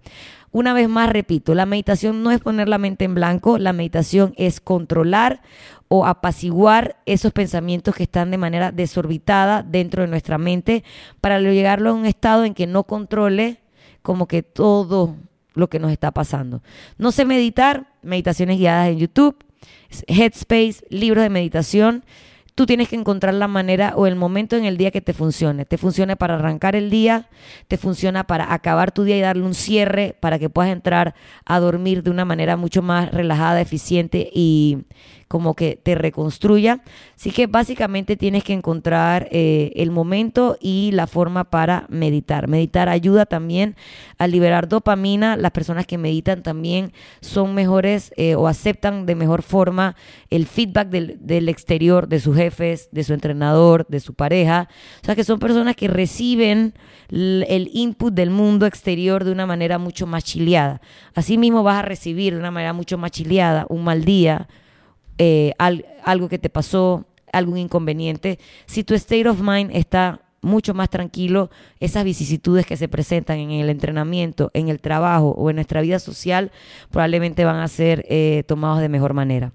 Una 0.51 0.73
vez 0.73 0.89
más, 0.89 1.11
repito, 1.11 1.55
la 1.55 1.67
meditación 1.67 2.23
no 2.23 2.31
es 2.31 2.41
poner 2.41 2.69
la 2.69 2.79
mente 2.79 3.05
en 3.05 3.15
blanco, 3.15 3.59
la 3.59 3.75
meditación 3.75 4.33
es 4.37 4.61
controlar 4.61 5.43
o 5.89 6.07
apaciguar 6.07 6.97
esos 7.07 7.33
pensamientos 7.33 7.95
que 7.95 8.05
están 8.05 8.31
de 8.31 8.39
manera 8.39 8.73
desorbitada 8.73 9.63
dentro 9.63 10.03
de 10.03 10.09
nuestra 10.09 10.39
mente 10.39 10.85
para 11.21 11.41
llegarlo 11.41 11.91
a 11.91 11.95
un 11.95 12.07
estado 12.07 12.45
en 12.45 12.55
que 12.55 12.67
no 12.67 12.85
controle 12.85 13.61
como 14.03 14.27
que 14.27 14.43
todo 14.43 15.17
lo 15.55 15.69
que 15.69 15.79
nos 15.79 15.93
está 15.93 16.13
pasando. 16.13 16.63
No 16.97 17.13
sé 17.13 17.25
meditar, 17.25 17.93
meditaciones 18.03 18.59
guiadas 18.59 18.89
en 18.89 18.99
YouTube, 18.99 19.37
Headspace, 20.07 20.85
libros 20.89 21.23
de 21.23 21.31
meditación 21.31 22.05
tú 22.59 22.67
tienes 22.67 22.89
que 22.89 22.97
encontrar 22.97 23.35
la 23.35 23.47
manera 23.47 23.93
o 23.95 24.09
el 24.09 24.17
momento 24.17 24.57
en 24.57 24.65
el 24.65 24.77
día 24.79 24.91
que 24.91 25.01
te 25.01 25.13
funcione. 25.13 25.65
Te 25.65 25.79
funcione 25.79 26.17
para 26.17 26.35
arrancar 26.35 26.75
el 26.75 26.91
día, 26.91 27.29
te 27.69 27.77
funciona 27.77 28.25
para 28.25 28.53
acabar 28.53 28.91
tu 28.91 29.05
día 29.05 29.17
y 29.17 29.21
darle 29.21 29.45
un 29.45 29.55
cierre 29.55 30.17
para 30.19 30.41
que 30.41 30.51
puedas 30.51 30.73
entrar 30.73 31.15
a 31.45 31.61
dormir 31.61 32.03
de 32.03 32.11
una 32.11 32.25
manera 32.25 32.57
mucho 32.57 32.83
más 32.83 33.13
relajada, 33.13 33.61
eficiente 33.61 34.29
y 34.35 34.79
como 35.29 35.55
que 35.55 35.79
te 35.81 35.95
reconstruya. 35.95 36.83
Así 37.15 37.31
que 37.31 37.47
básicamente 37.47 38.17
tienes 38.17 38.45
que 38.45 38.55
encontrar 38.55 39.29
eh, 39.31 39.73
el 39.77 39.91
momento 39.91 40.57
y 40.61 40.91
la 40.93 41.07
forma 41.07 41.45
para 41.45 41.87
meditar. 41.89 42.49
Meditar 42.49 42.89
ayuda 42.89 43.27
también 43.27 43.77
a 44.17 44.27
liberar 44.27 44.69
dopamina. 44.69 45.37
Las 45.37 45.53
personas 45.53 45.87
que 45.87 45.99
meditan 45.99 46.43
también 46.43 46.93
son 47.21 47.55
mejores 47.55 48.13
eh, 48.17 48.35
o 48.35 48.49
aceptan 48.49 49.07
de 49.07 49.15
mejor 49.15 49.43
forma 49.43 49.95
el 50.31 50.47
feedback 50.47 50.89
del, 50.89 51.19
del 51.21 51.49
exterior, 51.49 52.09
de 52.09 52.21
sus 52.21 52.35
jefes, 52.35 52.89
de 52.91 53.05
su 53.05 53.13
entrenador, 53.13 53.87
de 53.89 54.01
su 54.01 54.15
pareja. 54.15 54.69
O 55.03 55.05
sea 55.05 55.15
que 55.15 55.25
son 55.25 55.39
personas 55.39 55.77
que 55.77 55.89
reciben 55.89 56.75
el 57.11 57.71
input 57.73 58.15
del 58.15 58.31
mundo 58.31 58.67
exterior 58.67 59.25
de 59.25 59.33
una 59.33 59.47
manera 59.47 59.79
mucho 59.79 60.07
más 60.07 60.25
chileada. 60.25 60.81
Asimismo 61.15 61.63
vas 61.63 61.79
a 61.79 61.83
recibir 61.83 62.35
de 62.35 62.41
una 62.41 62.51
manera 62.51 62.73
mucho 62.73 62.99
más 62.99 63.11
chileada 63.11 63.67
un 63.69 63.85
mal 63.85 64.05
día, 64.05 64.49
eh, 65.19 65.53
algo 65.59 66.29
que 66.29 66.39
te 66.39 66.49
pasó, 66.49 67.05
algún 67.33 67.59
inconveniente, 67.59 68.39
si 68.67 68.85
tu 68.85 68.95
state 68.95 69.29
of 69.29 69.41
mind 69.43 69.71
está 69.75 70.23
mucho 70.41 70.75
más 70.75 70.89
tranquilo, 70.89 71.51
esas 71.81 72.05
vicisitudes 72.05 72.65
que 72.65 72.77
se 72.77 72.89
presentan 72.89 73.39
en 73.39 73.51
el 73.51 73.71
entrenamiento, 73.71 74.51
en 74.55 74.69
el 74.69 74.81
trabajo 74.81 75.31
o 75.31 75.51
en 75.51 75.57
nuestra 75.57 75.81
vida 75.81 75.99
social, 75.99 76.53
probablemente 76.91 77.45
van 77.45 77.61
a 77.61 77.69
ser 77.69 78.05
eh, 78.09 78.45
tomados 78.47 78.81
de 78.81 78.89
mejor 78.89 79.15
manera. 79.15 79.53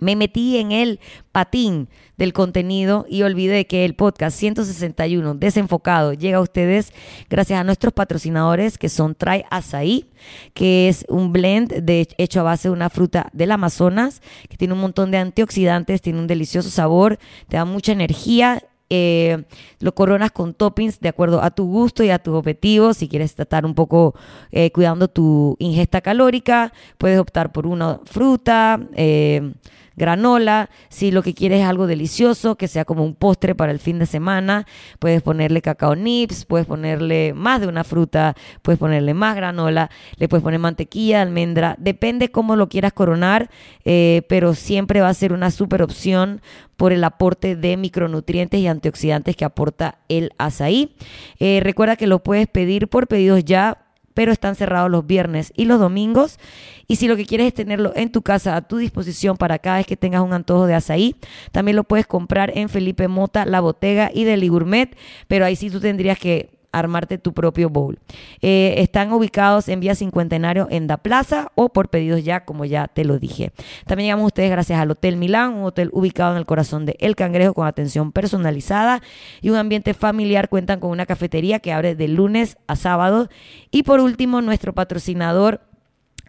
Me 0.00 0.16
metí 0.16 0.58
en 0.58 0.72
el 0.72 1.00
patín 1.32 1.88
del 2.16 2.32
contenido 2.32 3.06
y 3.08 3.22
olvidé 3.22 3.66
que 3.66 3.84
el 3.84 3.94
podcast 3.94 4.36
161 4.38 5.34
desenfocado 5.34 6.12
llega 6.12 6.38
a 6.38 6.42
ustedes 6.42 6.92
gracias 7.30 7.60
a 7.60 7.64
nuestros 7.64 7.92
patrocinadores 7.92 8.78
que 8.78 8.88
son 8.88 9.14
Try 9.14 9.44
Azaí, 9.50 10.10
que 10.54 10.88
es 10.88 11.04
un 11.08 11.32
blend 11.32 11.72
hecho 12.18 12.40
a 12.40 12.44
base 12.44 12.68
de 12.68 12.72
una 12.72 12.90
fruta 12.90 13.28
del 13.32 13.52
Amazonas, 13.52 14.20
que 14.48 14.56
tiene 14.56 14.74
un 14.74 14.80
montón 14.80 15.10
de 15.10 15.18
antioxidantes, 15.18 16.02
tiene 16.02 16.18
un 16.18 16.26
delicioso 16.26 16.70
sabor, 16.70 17.18
te 17.48 17.56
da 17.56 17.64
mucha 17.64 17.92
energía 17.92 18.62
eh, 18.90 19.44
lo 19.80 19.94
coronas 19.94 20.30
con 20.32 20.54
toppings 20.54 20.98
de 21.00 21.10
acuerdo 21.10 21.42
a 21.42 21.50
tu 21.50 21.66
gusto 21.66 22.02
y 22.02 22.10
a 22.10 22.18
tu 22.18 22.34
objetivo. 22.34 22.94
Si 22.94 23.08
quieres 23.08 23.34
tratar 23.34 23.66
un 23.66 23.74
poco 23.74 24.14
eh, 24.50 24.70
cuidando 24.72 25.08
tu 25.08 25.56
ingesta 25.58 26.00
calórica, 26.00 26.72
puedes 26.96 27.18
optar 27.18 27.52
por 27.52 27.66
una 27.66 28.00
fruta. 28.04 28.80
Eh, 28.94 29.52
granola, 29.98 30.70
si 30.88 31.10
lo 31.10 31.22
que 31.22 31.34
quieres 31.34 31.60
es 31.60 31.66
algo 31.66 31.86
delicioso, 31.86 32.56
que 32.56 32.68
sea 32.68 32.84
como 32.84 33.04
un 33.04 33.14
postre 33.14 33.54
para 33.54 33.72
el 33.72 33.78
fin 33.78 33.98
de 33.98 34.06
semana, 34.06 34.66
puedes 34.98 35.20
ponerle 35.20 35.60
cacao 35.60 35.96
nips, 35.96 36.44
puedes 36.44 36.66
ponerle 36.66 37.34
más 37.34 37.60
de 37.60 37.66
una 37.66 37.84
fruta, 37.84 38.34
puedes 38.62 38.78
ponerle 38.78 39.12
más 39.12 39.36
granola, 39.36 39.90
le 40.16 40.28
puedes 40.28 40.42
poner 40.42 40.60
mantequilla, 40.60 41.20
almendra, 41.20 41.76
depende 41.78 42.30
cómo 42.30 42.56
lo 42.56 42.68
quieras 42.68 42.92
coronar, 42.92 43.50
eh, 43.84 44.22
pero 44.28 44.54
siempre 44.54 45.00
va 45.00 45.08
a 45.08 45.14
ser 45.14 45.32
una 45.32 45.50
super 45.50 45.82
opción 45.82 46.40
por 46.78 46.92
el 46.92 47.02
aporte 47.02 47.56
de 47.56 47.76
micronutrientes 47.76 48.60
y 48.60 48.68
antioxidantes 48.68 49.34
que 49.36 49.44
aporta 49.44 49.98
el 50.08 50.30
azaí. 50.38 50.94
Eh, 51.40 51.60
recuerda 51.62 51.96
que 51.96 52.06
lo 52.06 52.22
puedes 52.22 52.46
pedir 52.46 52.86
por 52.86 53.08
pedidos 53.08 53.44
ya 53.44 53.87
pero 54.18 54.32
están 54.32 54.56
cerrados 54.56 54.90
los 54.90 55.06
viernes 55.06 55.52
y 55.54 55.66
los 55.66 55.78
domingos. 55.78 56.40
Y 56.88 56.96
si 56.96 57.06
lo 57.06 57.14
que 57.14 57.24
quieres 57.24 57.46
es 57.46 57.54
tenerlo 57.54 57.92
en 57.94 58.10
tu 58.10 58.22
casa 58.22 58.56
a 58.56 58.62
tu 58.62 58.78
disposición 58.78 59.36
para 59.36 59.60
cada 59.60 59.76
vez 59.76 59.86
que 59.86 59.96
tengas 59.96 60.22
un 60.22 60.32
antojo 60.32 60.66
de 60.66 60.74
azaí, 60.74 61.14
también 61.52 61.76
lo 61.76 61.84
puedes 61.84 62.08
comprar 62.08 62.50
en 62.58 62.68
Felipe 62.68 63.06
Mota, 63.06 63.46
La 63.46 63.60
Botega 63.60 64.10
y 64.12 64.24
Deli 64.24 64.48
Gourmet, 64.48 64.96
pero 65.28 65.44
ahí 65.44 65.54
sí 65.54 65.70
tú 65.70 65.78
tendrías 65.78 66.18
que 66.18 66.57
armarte 66.72 67.18
tu 67.18 67.32
propio 67.32 67.68
bowl. 67.70 67.98
Eh, 68.40 68.74
están 68.78 69.12
ubicados 69.12 69.68
en 69.68 69.80
Vía 69.80 69.94
Cincuentenario 69.94 70.68
en 70.70 70.86
Da 70.86 70.98
Plaza 70.98 71.50
o 71.54 71.70
por 71.70 71.88
pedidos 71.88 72.24
ya, 72.24 72.44
como 72.44 72.64
ya 72.64 72.88
te 72.88 73.04
lo 73.04 73.18
dije. 73.18 73.52
También 73.86 74.06
llegamos 74.06 74.24
a 74.24 74.26
ustedes 74.26 74.50
gracias 74.50 74.78
al 74.80 74.90
Hotel 74.90 75.16
Milán, 75.16 75.54
un 75.54 75.64
hotel 75.64 75.90
ubicado 75.92 76.32
en 76.32 76.38
el 76.38 76.46
corazón 76.46 76.86
de 76.86 76.96
El 77.00 77.16
Cangrejo 77.16 77.54
con 77.54 77.66
atención 77.66 78.12
personalizada 78.12 79.02
y 79.40 79.50
un 79.50 79.56
ambiente 79.56 79.94
familiar. 79.94 80.48
Cuentan 80.48 80.80
con 80.80 80.90
una 80.90 81.06
cafetería 81.06 81.58
que 81.60 81.72
abre 81.72 81.94
de 81.94 82.08
lunes 82.08 82.58
a 82.66 82.76
sábado. 82.76 83.28
Y 83.70 83.82
por 83.82 84.00
último, 84.00 84.40
nuestro 84.40 84.74
patrocinador 84.74 85.67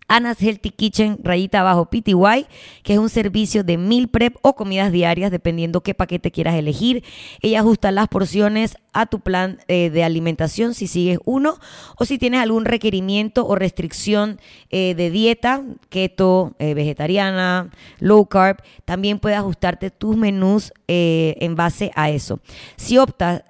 Ana's 0.09 0.41
Healthy 0.41 0.71
Kitchen, 0.71 1.19
rayita 1.23 1.61
abajo 1.61 1.85
PTY, 1.85 2.47
que 2.83 2.93
es 2.93 2.99
un 2.99 3.09
servicio 3.09 3.63
de 3.63 3.77
meal 3.77 4.09
prep 4.09 4.35
o 4.41 4.55
comidas 4.55 4.91
diarias, 4.91 5.31
dependiendo 5.31 5.81
qué 5.81 5.93
paquete 5.93 6.31
quieras 6.31 6.55
elegir. 6.55 7.03
Ella 7.41 7.61
ajusta 7.61 7.91
las 7.91 8.07
porciones 8.09 8.75
a 8.91 9.05
tu 9.05 9.19
plan 9.19 9.59
eh, 9.67 9.89
de 9.89 10.03
alimentación 10.03 10.73
si 10.73 10.87
sigues 10.87 11.19
uno 11.25 11.59
o 11.97 12.05
si 12.05 12.17
tienes 12.17 12.41
algún 12.41 12.65
requerimiento 12.65 13.45
o 13.45 13.55
restricción 13.55 14.39
eh, 14.71 14.95
de 14.95 15.11
dieta, 15.11 15.63
keto, 15.89 16.55
eh, 16.59 16.73
vegetariana, 16.73 17.69
low 17.99 18.25
carb, 18.25 18.57
también 18.85 19.19
puedes 19.19 19.37
ajustarte 19.37 19.91
tus 19.91 20.17
menús 20.17 20.73
en 20.87 21.55
base 21.55 21.91
a 21.95 22.09
eso. 22.09 22.39
Si 22.75 22.97
optas 22.97 23.43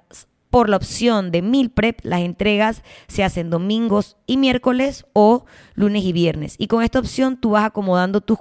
por 0.50 0.68
la 0.68 0.76
opción 0.76 1.30
de 1.30 1.42
Meal 1.42 1.70
Prep, 1.70 2.00
las 2.02 2.20
entregas 2.20 2.82
se 3.06 3.22
hacen 3.22 3.50
domingos 3.50 4.16
y 4.26 4.36
miércoles 4.36 5.06
o 5.12 5.44
lunes 5.74 6.04
y 6.04 6.12
viernes. 6.12 6.56
Y 6.58 6.66
con 6.66 6.82
esta 6.82 6.98
opción 6.98 7.40
tú 7.40 7.50
vas 7.50 7.64
acomodando 7.64 8.20
tus, 8.20 8.38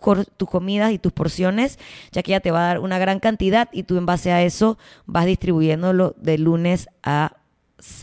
comidas 0.49 0.91
y 0.91 0.99
tus 0.99 1.13
porciones, 1.13 1.77
ya 2.11 2.23
que 2.23 2.31
ya 2.31 2.39
te 2.39 2.51
va 2.51 2.63
a 2.63 2.67
dar 2.67 2.79
una 2.79 2.97
gran 2.97 3.19
cantidad 3.19 3.69
y 3.71 3.83
tú 3.83 3.97
en 3.97 4.05
base 4.05 4.31
a 4.31 4.43
eso 4.43 4.77
vas 5.05 5.25
distribuyéndolo 5.25 6.15
de 6.17 6.37
lunes 6.37 6.89
a 7.03 7.33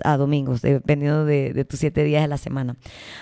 a 0.05 0.17
domingos, 0.17 0.63
dependiendo 0.63 1.27
de, 1.27 1.53
de, 1.53 1.67
tus 1.67 1.81
siete 1.81 2.03
días 2.03 2.23
de 2.23 2.29
la 2.29 2.39
semana. 2.39 2.77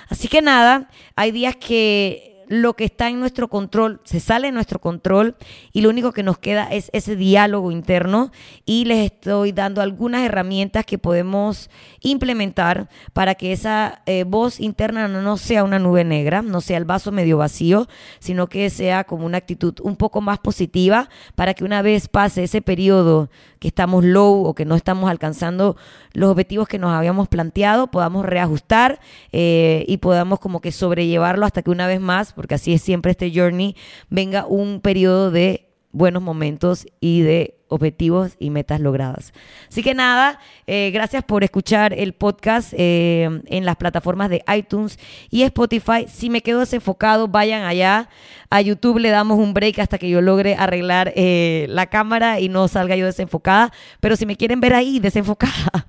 Así 0.09 0.29
que 0.29 0.40
nada, 0.40 0.88
hay 1.16 1.33
días 1.33 1.57
que 1.57 2.34
lo 2.48 2.74
que 2.74 2.85
está 2.85 3.09
en 3.09 3.20
nuestro 3.20 3.48
control 3.48 4.00
se 4.04 4.20
sale 4.20 4.48
de 4.48 4.52
nuestro 4.52 4.80
control 4.80 5.37
y 5.72 5.80
lo 5.80 5.90
único 5.90 6.12
que 6.12 6.22
nos 6.22 6.38
queda 6.38 6.64
es 6.64 6.90
ese 6.92 7.16
diálogo 7.16 7.70
interno 7.70 8.30
y 8.64 8.85
les 8.85 9.04
estoy 9.12 9.52
dando 9.52 9.80
algunas 9.80 10.22
herramientas 10.22 10.85
que 10.85 10.98
podemos 10.98 11.70
implementar 12.00 12.88
para 13.12 13.35
que 13.35 13.52
esa 13.52 14.02
eh, 14.07 14.24
voz 14.24 14.61
interna 14.61 15.09
no 15.09 15.37
sea 15.37 15.64
una 15.64 15.78
nube 15.78 16.04
negra, 16.04 16.42
no 16.42 16.61
sea 16.61 16.78
el 16.78 16.85
vaso 16.85 17.12
medio 17.12 17.38
vacío, 17.38 17.88
sino 18.18 18.48
que 18.48 18.70
sea 18.70 19.04
como 19.04 19.26
una 19.26 19.38
actitud 19.38 19.74
un 19.83 19.96
poco 19.96 20.20
más 20.20 20.38
positiva 20.38 21.09
para 21.35 21.54
que 21.54 21.64
una 21.64 21.83
vez 21.83 22.09
pase 22.09 22.44
ese 22.44 22.62
periodo 22.62 23.30
que 23.59 23.68
estamos 23.68 24.04
low 24.04 24.44
o 24.44 24.54
que 24.54 24.64
no 24.64 24.74
estamos 24.74 25.11
alcanzando 25.11 25.76
los 26.12 26.30
objetivos 26.30 26.68
que 26.68 26.78
nos 26.78 26.92
habíamos 26.92 27.28
planteado, 27.28 27.87
podamos 27.87 28.26
reajustar 28.26 29.00
eh, 29.33 29.85
y 29.88 29.96
podamos 29.96 30.38
como 30.38 30.61
que 30.61 30.70
sobrellevarlo 30.70 31.46
hasta 31.46 31.62
que 31.62 31.70
una 31.70 31.87
vez 31.87 32.00
más, 32.00 32.34
porque 32.35 32.55
así 32.55 32.75
es 32.75 32.83
siempre 32.83 33.12
este 33.12 33.33
journey, 33.35 33.77
venga 34.11 34.47
un 34.47 34.81
periodo 34.81 35.31
de 35.31 35.68
buenos 35.94 36.23
momentos 36.23 36.87
y 37.01 37.23
de 37.23 37.55
objetivos 37.68 38.37
y 38.38 38.51
metas 38.51 38.81
logradas. 38.81 39.33
Así 39.68 39.83
que 39.83 39.94
nada, 39.94 40.38
eh, 40.66 40.90
gracias 40.92 41.25
por 41.25 41.44
escuchar 41.44 41.92
el 41.92 42.12
podcast 42.12 42.73
eh, 42.77 43.29
en 43.47 43.64
las 43.64 43.77
plataformas 43.77 44.29
de 44.29 44.44
iTunes 44.55 44.99
y 45.31 45.42
Spotify. 45.42 46.07
Si 46.09 46.31
me 46.31 46.42
quedo 46.42 46.61
desenfocado, 46.61 47.29
vayan 47.29 47.64
allá. 47.64 48.09
A 48.51 48.61
YouTube 48.61 48.99
le 48.99 49.11
damos 49.11 49.38
un 49.38 49.55
break 49.55 49.79
hasta 49.79 49.99
que 49.99 50.09
yo 50.09 50.20
logre 50.20 50.57
arreglar 50.57 51.12
eh, 51.16 51.66
la 51.68 51.87
cámara 51.87 52.40
y 52.40 52.49
no 52.49 52.68
salga 52.68 52.97
yo 52.97 53.07
desenfocada. 53.07 53.73
Pero 54.01 54.16
si 54.16 54.27
me 54.27 54.37
quieren 54.37 54.61
ver 54.61 54.75
ahí 54.75 55.01
desenfocada, 55.01 55.88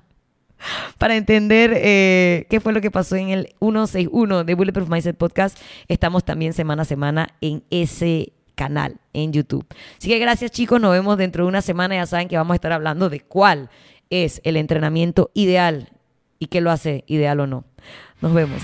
para 0.98 1.16
entender 1.16 1.70
qué 2.48 2.60
fue 2.62 2.72
lo 2.72 2.80
que 2.80 2.90
pasó 2.90 3.16
en 3.16 3.28
el 3.28 3.54
161 3.60 4.44
de 4.44 4.54
Bulletproof 4.54 4.88
Mindset 4.88 5.16
Podcast. 5.16 5.58
Estamos 5.88 6.24
también 6.24 6.52
semana 6.52 6.82
a 6.82 6.84
semana 6.86 7.28
en 7.40 7.62
ese 7.70 8.32
canal 8.54 8.96
en 9.12 9.32
YouTube. 9.32 9.66
Así 9.98 10.08
que 10.08 10.18
gracias 10.18 10.50
chicos, 10.50 10.80
nos 10.80 10.92
vemos 10.92 11.18
dentro 11.18 11.44
de 11.44 11.48
una 11.48 11.62
semana. 11.62 11.94
Ya 11.94 12.06
saben 12.06 12.28
que 12.28 12.36
vamos 12.36 12.54
a 12.54 12.56
estar 12.56 12.72
hablando 12.72 13.10
de 13.10 13.20
cuál 13.20 13.68
es 14.08 14.40
el 14.44 14.56
entrenamiento 14.56 15.30
ideal 15.34 15.90
y 16.38 16.46
qué 16.46 16.60
lo 16.60 16.70
hace 16.70 17.04
ideal 17.06 17.40
o 17.40 17.46
no. 17.46 17.64
Nos 18.22 18.32
vemos. 18.32 18.62